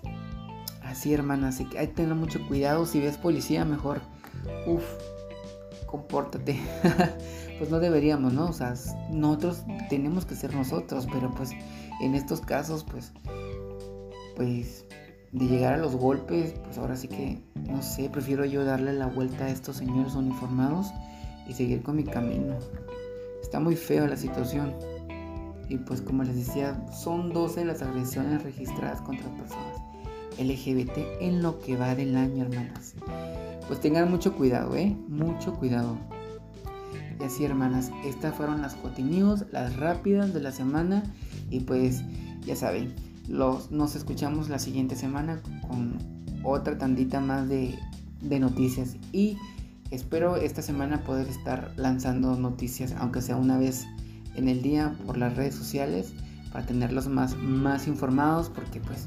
[0.83, 2.87] así hermana, así que hay que tener mucho cuidado.
[2.87, 4.01] Si ves policía, mejor,
[4.67, 4.85] uff,
[5.87, 6.61] compórtate.
[7.59, 8.47] pues no deberíamos, ¿no?
[8.47, 8.75] O sea,
[9.11, 11.51] nosotros tenemos que ser nosotros, pero pues
[12.01, 13.13] en estos casos, pues,
[14.37, 14.87] pues
[15.33, 19.07] de llegar a los golpes, pues ahora sí que, no sé, prefiero yo darle la
[19.07, 20.93] vuelta a estos señores uniformados
[21.47, 22.57] y seguir con mi camino.
[23.43, 24.75] Está muy feo la situación.
[25.69, 29.79] Y pues como les decía, son 12 las agresiones registradas contra personas
[30.39, 32.95] LGBT en lo que va del año, hermanas.
[33.69, 34.97] Pues tengan mucho cuidado, ¿eh?
[35.09, 35.97] Mucho cuidado.
[37.21, 38.99] Y así, hermanas, estas fueron las Hot
[39.53, 41.03] las rápidas de la semana.
[41.51, 42.03] Y pues,
[42.45, 42.95] ya saben,
[43.29, 45.99] los, nos escuchamos la siguiente semana con
[46.43, 47.79] otra tandita más de,
[48.21, 48.97] de noticias.
[49.13, 49.37] Y
[49.93, 53.85] Espero esta semana poder estar lanzando noticias, aunque sea una vez
[54.35, 56.13] en el día por las redes sociales,
[56.53, 59.07] para tenerlos más, más informados, porque pues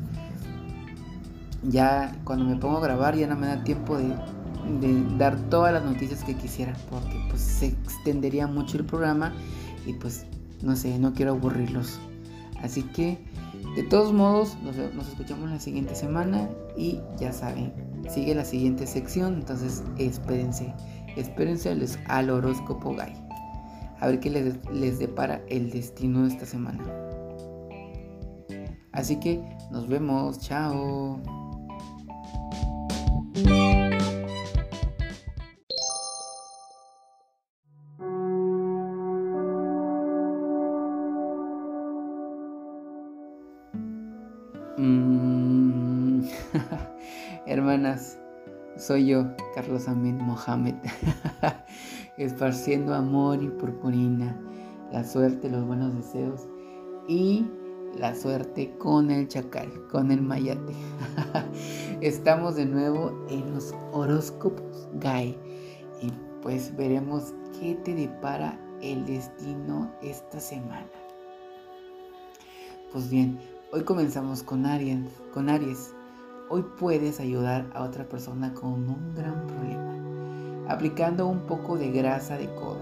[1.63, 4.15] ya cuando me pongo a grabar ya no me da tiempo de,
[5.17, 9.34] dar todas las noticias que quisiera, porque pues se extendería mucho el programa
[9.86, 10.26] y pues
[10.63, 11.99] no sé, no quiero aburrirlos.
[12.61, 13.19] Así que
[13.76, 17.73] de todos modos, nos, escuchamos la siguiente semana y ya saben,
[18.09, 20.73] sigue la siguiente sección, entonces espérense,
[21.17, 21.76] espérense
[22.07, 23.24] al, horóscopo gay.
[24.06, 26.84] A ver qué les, les depara el destino de esta semana.
[28.91, 29.41] Así que
[29.72, 31.20] nos vemos, chao.
[47.47, 48.20] Hermanas,
[48.78, 49.26] soy yo,
[49.56, 50.76] Carlos Ahmed Mohamed,
[52.18, 54.39] esparciendo amor y purpurina,
[54.91, 56.47] la suerte, los buenos deseos
[57.07, 57.45] y
[57.97, 60.74] la suerte con el chacal, con el mayate.
[62.01, 65.38] Estamos de nuevo en los horóscopos Guy
[66.01, 66.11] y
[66.41, 70.88] pues veremos qué te depara el destino esta semana.
[72.91, 73.39] Pues bien,
[73.72, 75.93] hoy comenzamos con Aries, con Aries
[76.47, 79.95] Hoy puedes ayudar a otra persona con un gran problema,
[80.68, 82.82] aplicando un poco de grasa de codo.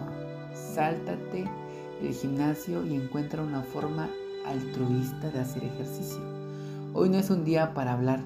[0.54, 1.46] Sáltate
[2.02, 4.10] el gimnasio y encuentra una forma
[4.46, 6.22] altruista de hacer ejercicio.
[6.94, 8.20] Hoy no es un día para hablar,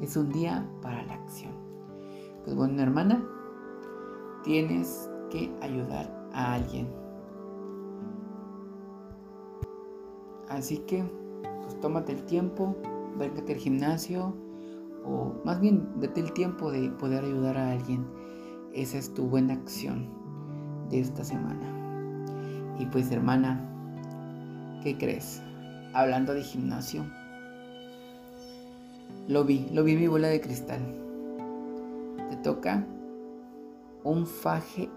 [0.00, 1.52] es un día para la acción.
[2.44, 3.22] Pues bueno, hermana,
[4.42, 6.88] tienes que ayudar a alguien.
[10.48, 11.04] Así que,
[11.62, 12.76] pues tómate el tiempo,
[13.16, 14.34] véngate al gimnasio
[15.04, 18.04] o más bien date el tiempo de poder ayudar a alguien.
[18.74, 20.06] Esa es tu buena acción
[20.90, 22.76] de esta semana.
[22.78, 23.60] Y pues hermana,
[24.82, 25.42] ¿qué crees?
[25.92, 27.04] Hablando de gimnasio,
[29.26, 30.80] lo vi, lo vi en mi bola de cristal.
[32.30, 32.86] Te toca
[34.04, 34.88] un faje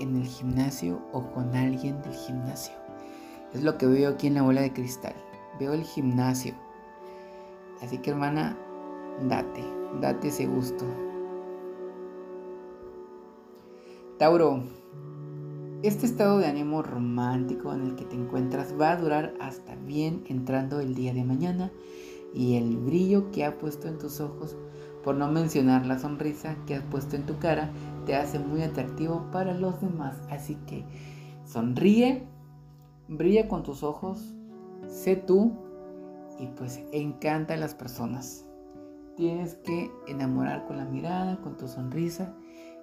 [0.00, 2.74] en el gimnasio o con alguien del gimnasio.
[3.54, 5.14] Es lo que veo aquí en la bola de cristal.
[5.58, 6.54] Veo el gimnasio.
[7.82, 8.56] Así que hermana,
[9.28, 9.64] date,
[10.00, 10.84] date ese gusto.
[14.20, 14.64] Tauro,
[15.82, 20.24] este estado de ánimo romántico en el que te encuentras va a durar hasta bien
[20.28, 21.72] entrando el día de mañana
[22.34, 24.58] y el brillo que ha puesto en tus ojos,
[25.02, 27.70] por no mencionar la sonrisa que has puesto en tu cara,
[28.04, 30.18] te hace muy atractivo para los demás.
[30.28, 30.84] Así que
[31.46, 32.26] sonríe,
[33.08, 34.34] brilla con tus ojos,
[34.86, 35.52] sé tú
[36.38, 38.44] y pues encanta a las personas.
[39.16, 42.34] Tienes que enamorar con la mirada, con tu sonrisa.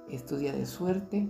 [0.10, 1.30] Es tu día de suerte.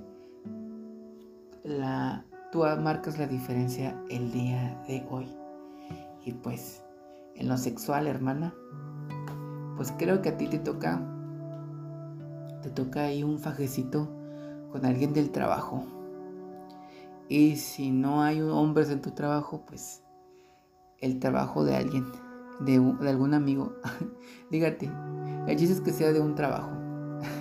[1.64, 5.28] La, tú marcas la diferencia el día de hoy.
[6.24, 6.84] Y pues
[7.36, 8.54] en lo sexual, hermana,
[9.78, 11.02] pues creo que a ti te toca,
[12.62, 14.10] te toca ahí un fajecito
[14.72, 15.84] con alguien del trabajo.
[17.30, 20.04] Y si no hay hombres en tu trabajo, pues
[21.00, 22.06] el trabajo de alguien,
[22.60, 23.74] de, de algún amigo.
[24.52, 24.92] Dígate,
[25.48, 26.70] el chiste es que sea de un trabajo.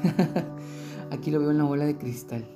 [1.10, 2.46] Aquí lo veo en la bola de cristal.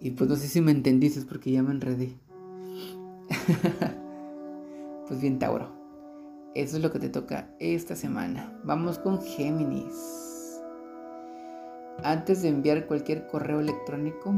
[0.00, 2.18] Y pues no sé si me entendiste porque ya me enredé.
[5.08, 5.70] pues bien, Tauro.
[6.54, 8.60] Eso es lo que te toca esta semana.
[8.64, 10.62] Vamos con Géminis.
[12.02, 14.34] Antes de enviar cualquier correo electrónico,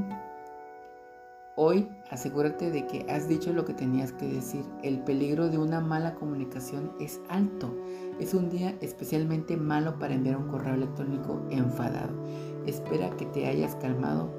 [1.57, 4.64] hoy asegúrate de que has dicho lo que tenías que decir.
[4.82, 7.76] El peligro de una mala comunicación es alto.
[8.18, 12.14] Es un día especialmente malo para enviar un correo electrónico enfadado.
[12.66, 14.30] Espera que te hayas calmado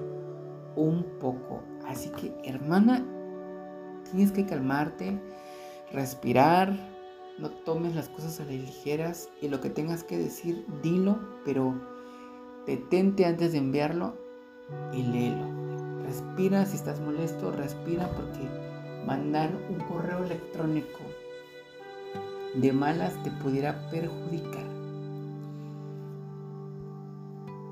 [0.76, 1.64] un poco.
[1.86, 3.06] Así que, hermana,
[4.12, 5.20] tienes que calmarte,
[5.92, 6.74] respirar
[7.38, 11.80] no tomes las cosas a las ligeras y lo que tengas que decir, dilo, pero
[12.66, 14.16] detente antes de enviarlo
[14.92, 15.46] y léelo.
[16.04, 18.50] Respira si estás molesto, respira porque
[19.06, 21.00] mandar un correo electrónico
[22.56, 24.77] de malas te pudiera perjudicar.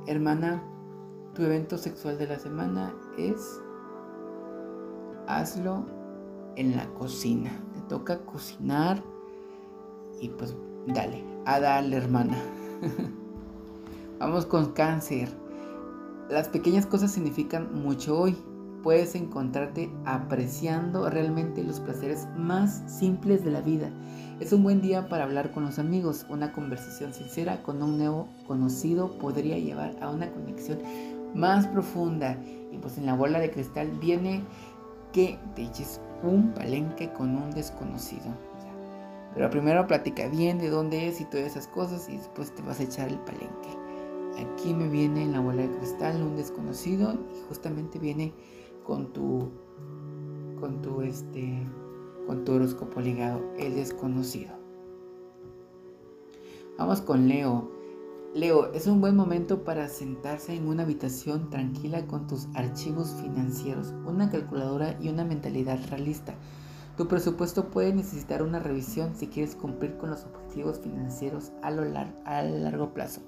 [0.08, 0.64] Hermana,
[1.34, 3.60] tu evento sexual de la semana es
[5.28, 5.86] hazlo
[6.56, 7.52] en la cocina.
[7.74, 9.04] Te toca cocinar
[10.22, 10.56] y pues
[10.88, 12.38] dale, a darle hermana.
[14.20, 15.30] Vamos con cáncer.
[16.30, 18.38] Las pequeñas cosas significan mucho hoy.
[18.86, 23.90] Puedes encontrarte apreciando realmente los placeres más simples de la vida.
[24.40, 26.24] Es un buen día para hablar con los amigos.
[26.30, 30.78] Una conversación sincera con un nuevo conocido podría llevar a una conexión
[31.34, 32.38] más profunda.
[32.72, 34.44] Y pues en la bola de cristal viene
[35.12, 38.36] que te eches un palenque con un desconocido.
[39.34, 42.80] Pero primero platica bien de dónde es y todas esas cosas y después te vas
[42.80, 43.76] a echar el palenque.
[44.38, 48.32] Aquí me viene en la bola de cristal un desconocido y justamente viene
[48.86, 49.52] con tu
[50.60, 51.68] con tu este
[52.26, 54.54] con tu horóscopo ligado, el desconocido.
[56.78, 57.72] Vamos con Leo.
[58.34, 63.94] Leo, es un buen momento para sentarse en una habitación tranquila con tus archivos financieros,
[64.06, 66.36] una calculadora y una mentalidad realista.
[66.98, 71.84] Tu presupuesto puede necesitar una revisión si quieres cumplir con los objetivos financieros a, lo
[72.26, 73.22] a largo plazo.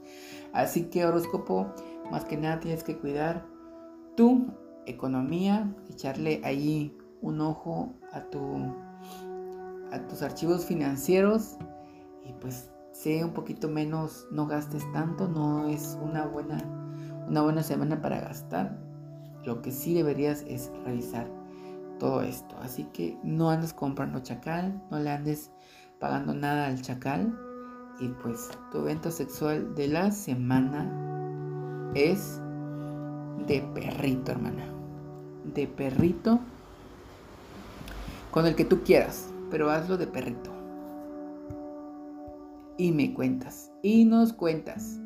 [0.53, 1.73] Así que horóscopo,
[2.11, 3.45] más que nada tienes que cuidar
[4.15, 4.47] tu
[4.87, 8.39] economía, echarle ahí un ojo a, tu,
[9.91, 11.57] a tus archivos financieros
[12.23, 16.57] y pues sé un poquito menos, no gastes tanto, no es una buena,
[17.27, 18.77] una buena semana para gastar.
[19.45, 21.27] Lo que sí deberías es revisar
[21.99, 22.55] todo esto.
[22.61, 25.51] Así que no andes comprando chacal, no le andes
[25.99, 27.37] pagando nada al chacal.
[27.99, 32.41] Y pues tu evento sexual de la semana es
[33.47, 34.76] de perrito, hermana.
[35.53, 36.39] De perrito
[38.31, 40.51] con el que tú quieras, pero hazlo de perrito.
[42.77, 44.99] Y me cuentas, y nos cuentas.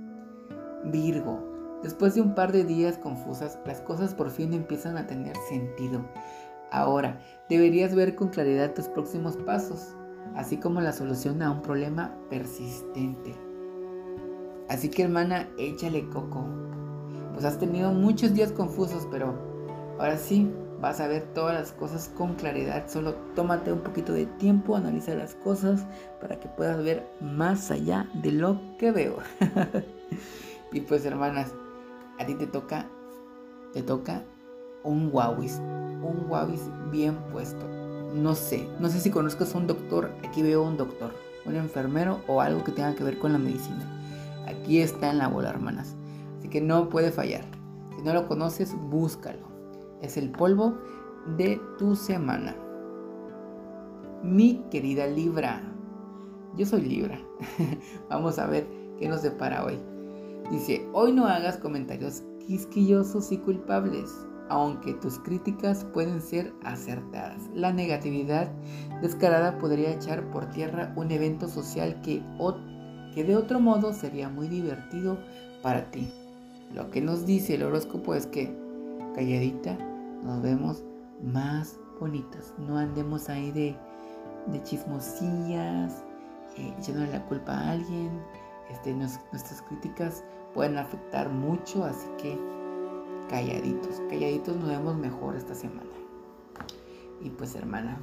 [0.84, 5.38] Virgo, después de un par de días confusas, las cosas por fin empiezan a tener
[5.48, 6.04] sentido.
[6.72, 7.20] Ahora,
[7.50, 9.96] deberías ver con claridad tus próximos pasos,
[10.36, 13.34] así como la solución a un problema persistente.
[14.68, 16.46] Así que hermana, échale coco.
[17.34, 19.51] pues has tenido muchos días confusos, pero
[20.00, 20.50] ahora sí
[20.82, 22.89] vas a ver todas las cosas con claridad.
[22.89, 25.86] Solo tómate un poquito de tiempo, analiza las cosas
[26.20, 29.18] para que puedas ver más allá de lo que veo.
[30.72, 31.54] y pues hermanas,
[32.20, 32.88] a ti te toca,
[33.74, 34.24] te toca
[34.84, 37.68] un wawis, un wawis bien puesto.
[38.16, 41.14] No sé, no sé si conozcas a un doctor, aquí veo un doctor,
[41.46, 43.88] un enfermero o algo que tenga que ver con la medicina.
[44.48, 45.96] Aquí está en la bola, hermanas.
[46.39, 47.46] Así que no puede fallar.
[47.96, 49.51] Si no lo conoces, búscalo.
[50.02, 50.78] Es el polvo
[51.38, 52.56] de tu semana.
[54.24, 55.62] Mi querida Libra.
[56.58, 57.20] Yo soy Libra.
[58.10, 59.78] Vamos a ver qué nos depara hoy.
[60.52, 64.12] Dice, hoy no hagas comentarios quisquillosos y culpables,
[64.49, 67.49] aunque tus críticas pueden ser acertadas.
[67.54, 68.52] La negatividad
[69.02, 72.22] descarada podría echar por tierra un evento social que,
[73.14, 75.18] que de otro modo sería muy divertido
[75.62, 76.10] para ti.
[76.74, 78.56] Lo que nos dice el horóscopo es que,
[79.16, 79.78] calladita,
[80.24, 80.84] nos vemos
[81.22, 82.53] más bonitas.
[82.57, 83.76] No andemos ahí de,
[84.47, 86.03] de chismosillas,
[86.57, 88.11] eh, echándole la culpa a alguien.
[88.69, 92.38] Este, nuestras críticas pueden afectar mucho, así que
[93.30, 95.89] calladitos, calladitos nos vemos mejor esta semana.
[97.22, 97.99] Y pues hermana,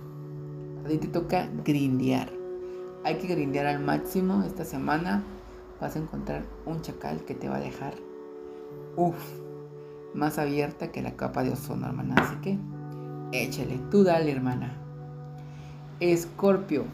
[0.85, 2.31] a ti te toca grindear.
[3.05, 5.23] Hay que grindear al máximo esta semana.
[5.81, 7.95] Vas a encontrar un chacal que te va a dejar
[9.01, 9.15] Uf,
[10.15, 12.15] más abierta que la capa de ozono, hermana.
[12.17, 12.59] Así que
[13.33, 14.73] échale, tú dale, hermana.
[16.01, 16.85] Escorpio,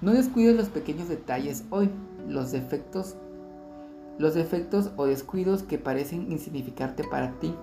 [0.00, 1.90] no descuides los pequeños detalles hoy,
[2.28, 3.16] los defectos,
[4.18, 7.54] los defectos o descuidos que parecen insignificarte para ti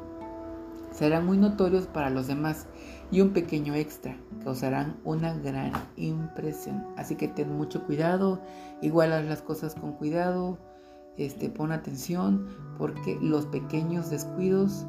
[0.94, 2.68] serán muy notorios para los demás
[3.12, 6.86] y un pequeño extra causarán una gran impresión.
[6.98, 8.42] Así que ten mucho cuidado,
[8.82, 10.60] igualas las cosas con cuidado
[11.18, 12.48] este, pon atención
[12.78, 14.86] porque los pequeños descuidos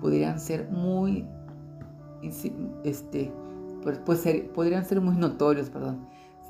[0.00, 1.26] podrían ser muy,
[2.84, 3.32] este,
[3.82, 6.06] pues, pues podrían ser muy notorios, perdón,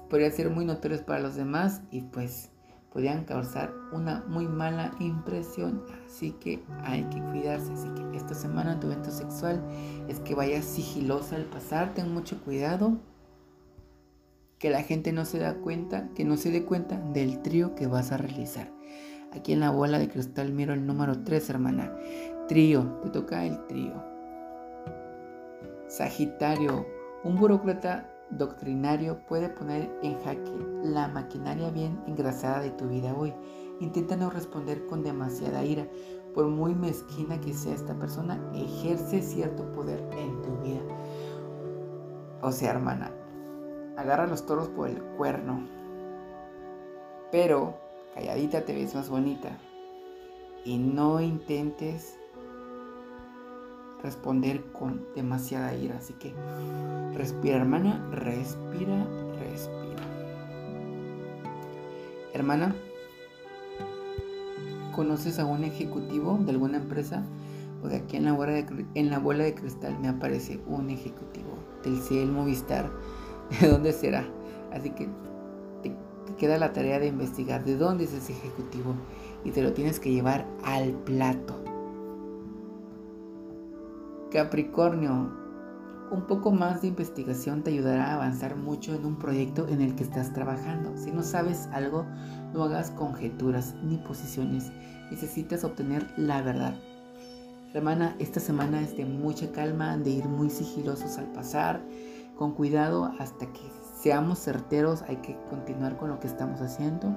[0.08, 2.50] podrían ser muy notorios para los demás y pues
[2.92, 5.82] podrían causar una muy mala impresión.
[6.06, 7.72] Así que hay que cuidarse.
[7.72, 9.62] Así que esta semana tu evento sexual
[10.08, 12.98] es que vayas sigilosa al pasar, ten mucho cuidado.
[14.58, 17.86] Que la gente no se da cuenta, que no se dé cuenta del trío que
[17.86, 18.70] vas a realizar.
[19.34, 21.90] Aquí en la bola de cristal miro el número 3, hermana.
[22.48, 23.94] Trío, te toca el trío.
[25.88, 26.86] Sagitario,
[27.24, 30.52] un burócrata doctrinario puede poner en jaque
[30.82, 33.32] la maquinaria bien engrasada de tu vida hoy.
[33.80, 35.86] Intenta no responder con demasiada ira.
[36.34, 40.80] Por muy mezquina que sea esta persona, ejerce cierto poder en tu vida.
[42.40, 43.10] O sea, hermana,
[43.96, 45.68] agarra los toros por el cuerno.
[47.30, 47.81] Pero
[48.14, 49.58] calladita te ves más bonita.
[50.64, 52.18] Y no intentes
[54.02, 55.96] responder con demasiada ira.
[55.98, 56.32] Así que
[57.14, 59.06] respira, hermana, respira,
[59.38, 60.02] respira.
[62.32, 62.74] Hermana,
[64.94, 67.24] ¿conoces a un ejecutivo de alguna empresa?
[67.80, 71.58] Porque aquí en la bola de, en la de cristal me aparece un ejecutivo.
[71.82, 72.90] Del cielo Movistar.
[73.60, 74.24] ¿De dónde será?
[74.72, 75.08] Así que
[76.38, 78.94] queda la tarea de investigar de dónde es ese ejecutivo
[79.44, 81.62] y te lo tienes que llevar al plato.
[84.30, 85.30] Capricornio,
[86.10, 89.94] un poco más de investigación te ayudará a avanzar mucho en un proyecto en el
[89.94, 90.96] que estás trabajando.
[90.96, 92.06] Si no sabes algo,
[92.52, 94.70] no hagas conjeturas ni posiciones.
[95.10, 96.74] Necesitas obtener la verdad.
[97.74, 101.80] Hermana, esta semana es de mucha calma, de ir muy sigilosos al pasar,
[102.36, 103.60] con cuidado hasta que
[104.02, 107.08] seamos certeros, hay que continuar con lo que estamos haciendo,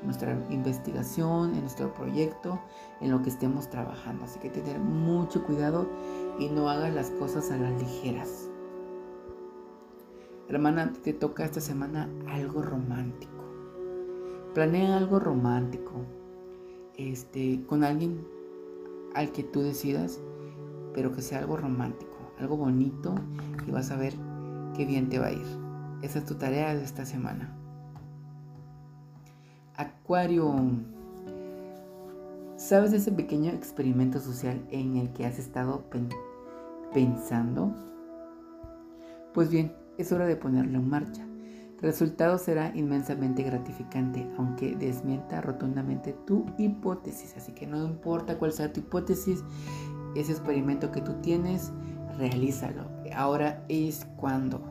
[0.00, 2.58] en nuestra investigación, en nuestro proyecto,
[3.02, 4.24] en lo que estemos trabajando.
[4.24, 5.86] Así que tener mucho cuidado
[6.38, 8.48] y no hagas las cosas a las ligeras.
[10.48, 13.44] Hermana, te toca esta semana algo romántico.
[14.54, 15.92] Planea algo romántico.
[16.96, 18.26] Este, con alguien
[19.14, 20.20] al que tú decidas,
[20.94, 23.14] pero que sea algo romántico, algo bonito
[23.66, 24.14] y vas a ver
[24.76, 25.63] qué bien te va a ir.
[26.02, 27.54] Esa es tu tarea de esta semana.
[29.76, 30.54] Acuario.
[32.56, 35.84] ¿Sabes ese pequeño experimento social en el que has estado
[36.92, 37.74] pensando?
[39.32, 41.26] Pues bien, es hora de ponerlo en marcha.
[41.76, 47.36] El resultado será inmensamente gratificante, aunque desmienta rotundamente tu hipótesis.
[47.36, 49.44] Así que no importa cuál sea tu hipótesis,
[50.14, 51.72] ese experimento que tú tienes,
[52.16, 52.84] realízalo.
[53.14, 54.62] Ahora es cuando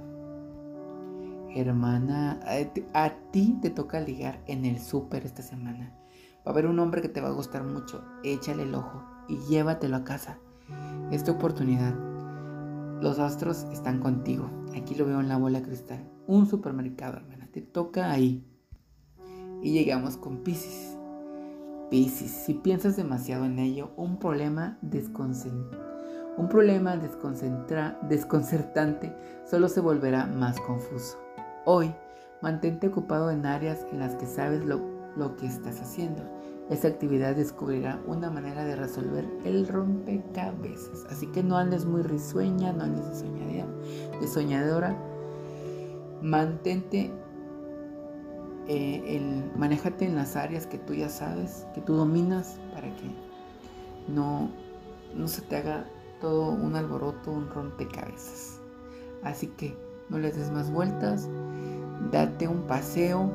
[1.55, 2.39] hermana,
[2.93, 5.93] a ti te toca ligar en el súper esta semana.
[6.45, 8.03] Va a haber un hombre que te va a gustar mucho.
[8.23, 9.03] Échale el ojo.
[9.29, 10.37] y llévatelo a casa.
[11.11, 11.95] Esta oportunidad.
[13.01, 14.49] Los astros están contigo.
[14.75, 16.09] Aquí lo veo en la bola cristal.
[16.27, 17.47] Un supermercado, hermana.
[17.51, 18.45] Te toca ahí.
[19.61, 20.97] Y llegamos con Pisces.
[21.89, 24.77] Pisces, si piensas demasiado en ello, un problema
[26.35, 31.22] un problema desconcertante solo se volverá más confuso.
[31.65, 31.93] Hoy,
[32.41, 34.81] mantente ocupado en áreas en las que sabes lo,
[35.15, 36.21] lo que estás haciendo.
[36.69, 41.05] Esta actividad descubrirá una manera de resolver el rompecabezas.
[41.09, 43.67] Así que no andes muy risueña, no andes de soñadora.
[44.19, 44.97] De soñadora.
[46.21, 47.11] Mantente
[48.67, 53.11] eh, el, manéjate en las áreas que tú ya sabes, que tú dominas, para que
[54.07, 54.49] no,
[55.15, 55.85] no se te haga
[56.21, 58.61] todo un alboroto, un rompecabezas.
[59.21, 59.77] Así que
[60.09, 61.29] no les des más vueltas,
[62.11, 63.31] date un paseo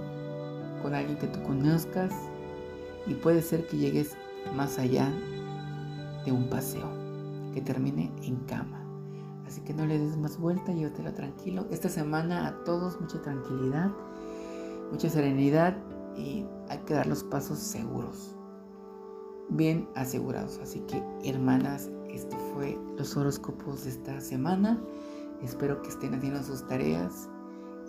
[0.83, 2.13] con alguien que tú conozcas
[3.07, 4.17] y puede ser que llegues
[4.55, 5.11] más allá
[6.25, 6.89] de un paseo,
[7.53, 8.85] que termine en cama.
[9.47, 11.67] Así que no le des más vuelta, llévatelo tranquilo.
[11.71, 13.91] Esta semana a todos mucha tranquilidad
[14.91, 15.77] mucha serenidad
[16.17, 18.35] y hay que dar los pasos seguros,
[19.51, 20.59] bien asegurados.
[20.63, 24.81] Así que hermanas, esto fue los horóscopos de esta semana.
[25.43, 27.29] Espero que estén haciendo sus tareas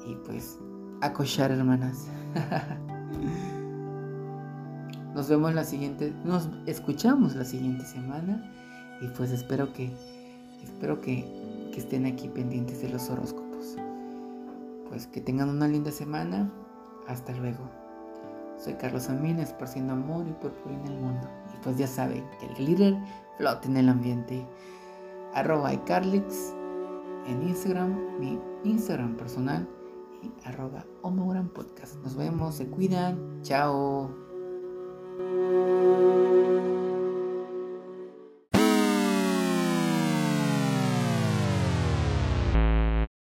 [0.05, 0.59] y pues
[1.01, 2.07] a cochar hermanas.
[5.15, 8.49] Nos vemos la siguiente, nos escuchamos la siguiente semana
[9.01, 9.91] y pues espero que
[10.63, 11.25] espero que,
[11.73, 13.75] que estén aquí pendientes de los horóscopos.
[14.87, 16.49] Pues que tengan una linda semana
[17.07, 17.69] hasta luego.
[18.57, 21.27] Soy Carlos Amín, esparciendo amor y purpurina en el mundo.
[21.53, 22.95] Y pues ya saben que el glitter
[23.37, 24.45] flota en el ambiente.
[25.33, 26.53] Arroba iCarlix
[27.27, 29.67] en Instagram, mi Instagram personal
[30.45, 30.85] arroba
[31.49, 31.95] Podcast.
[32.03, 34.28] Nos vemos, se cuidan, chao.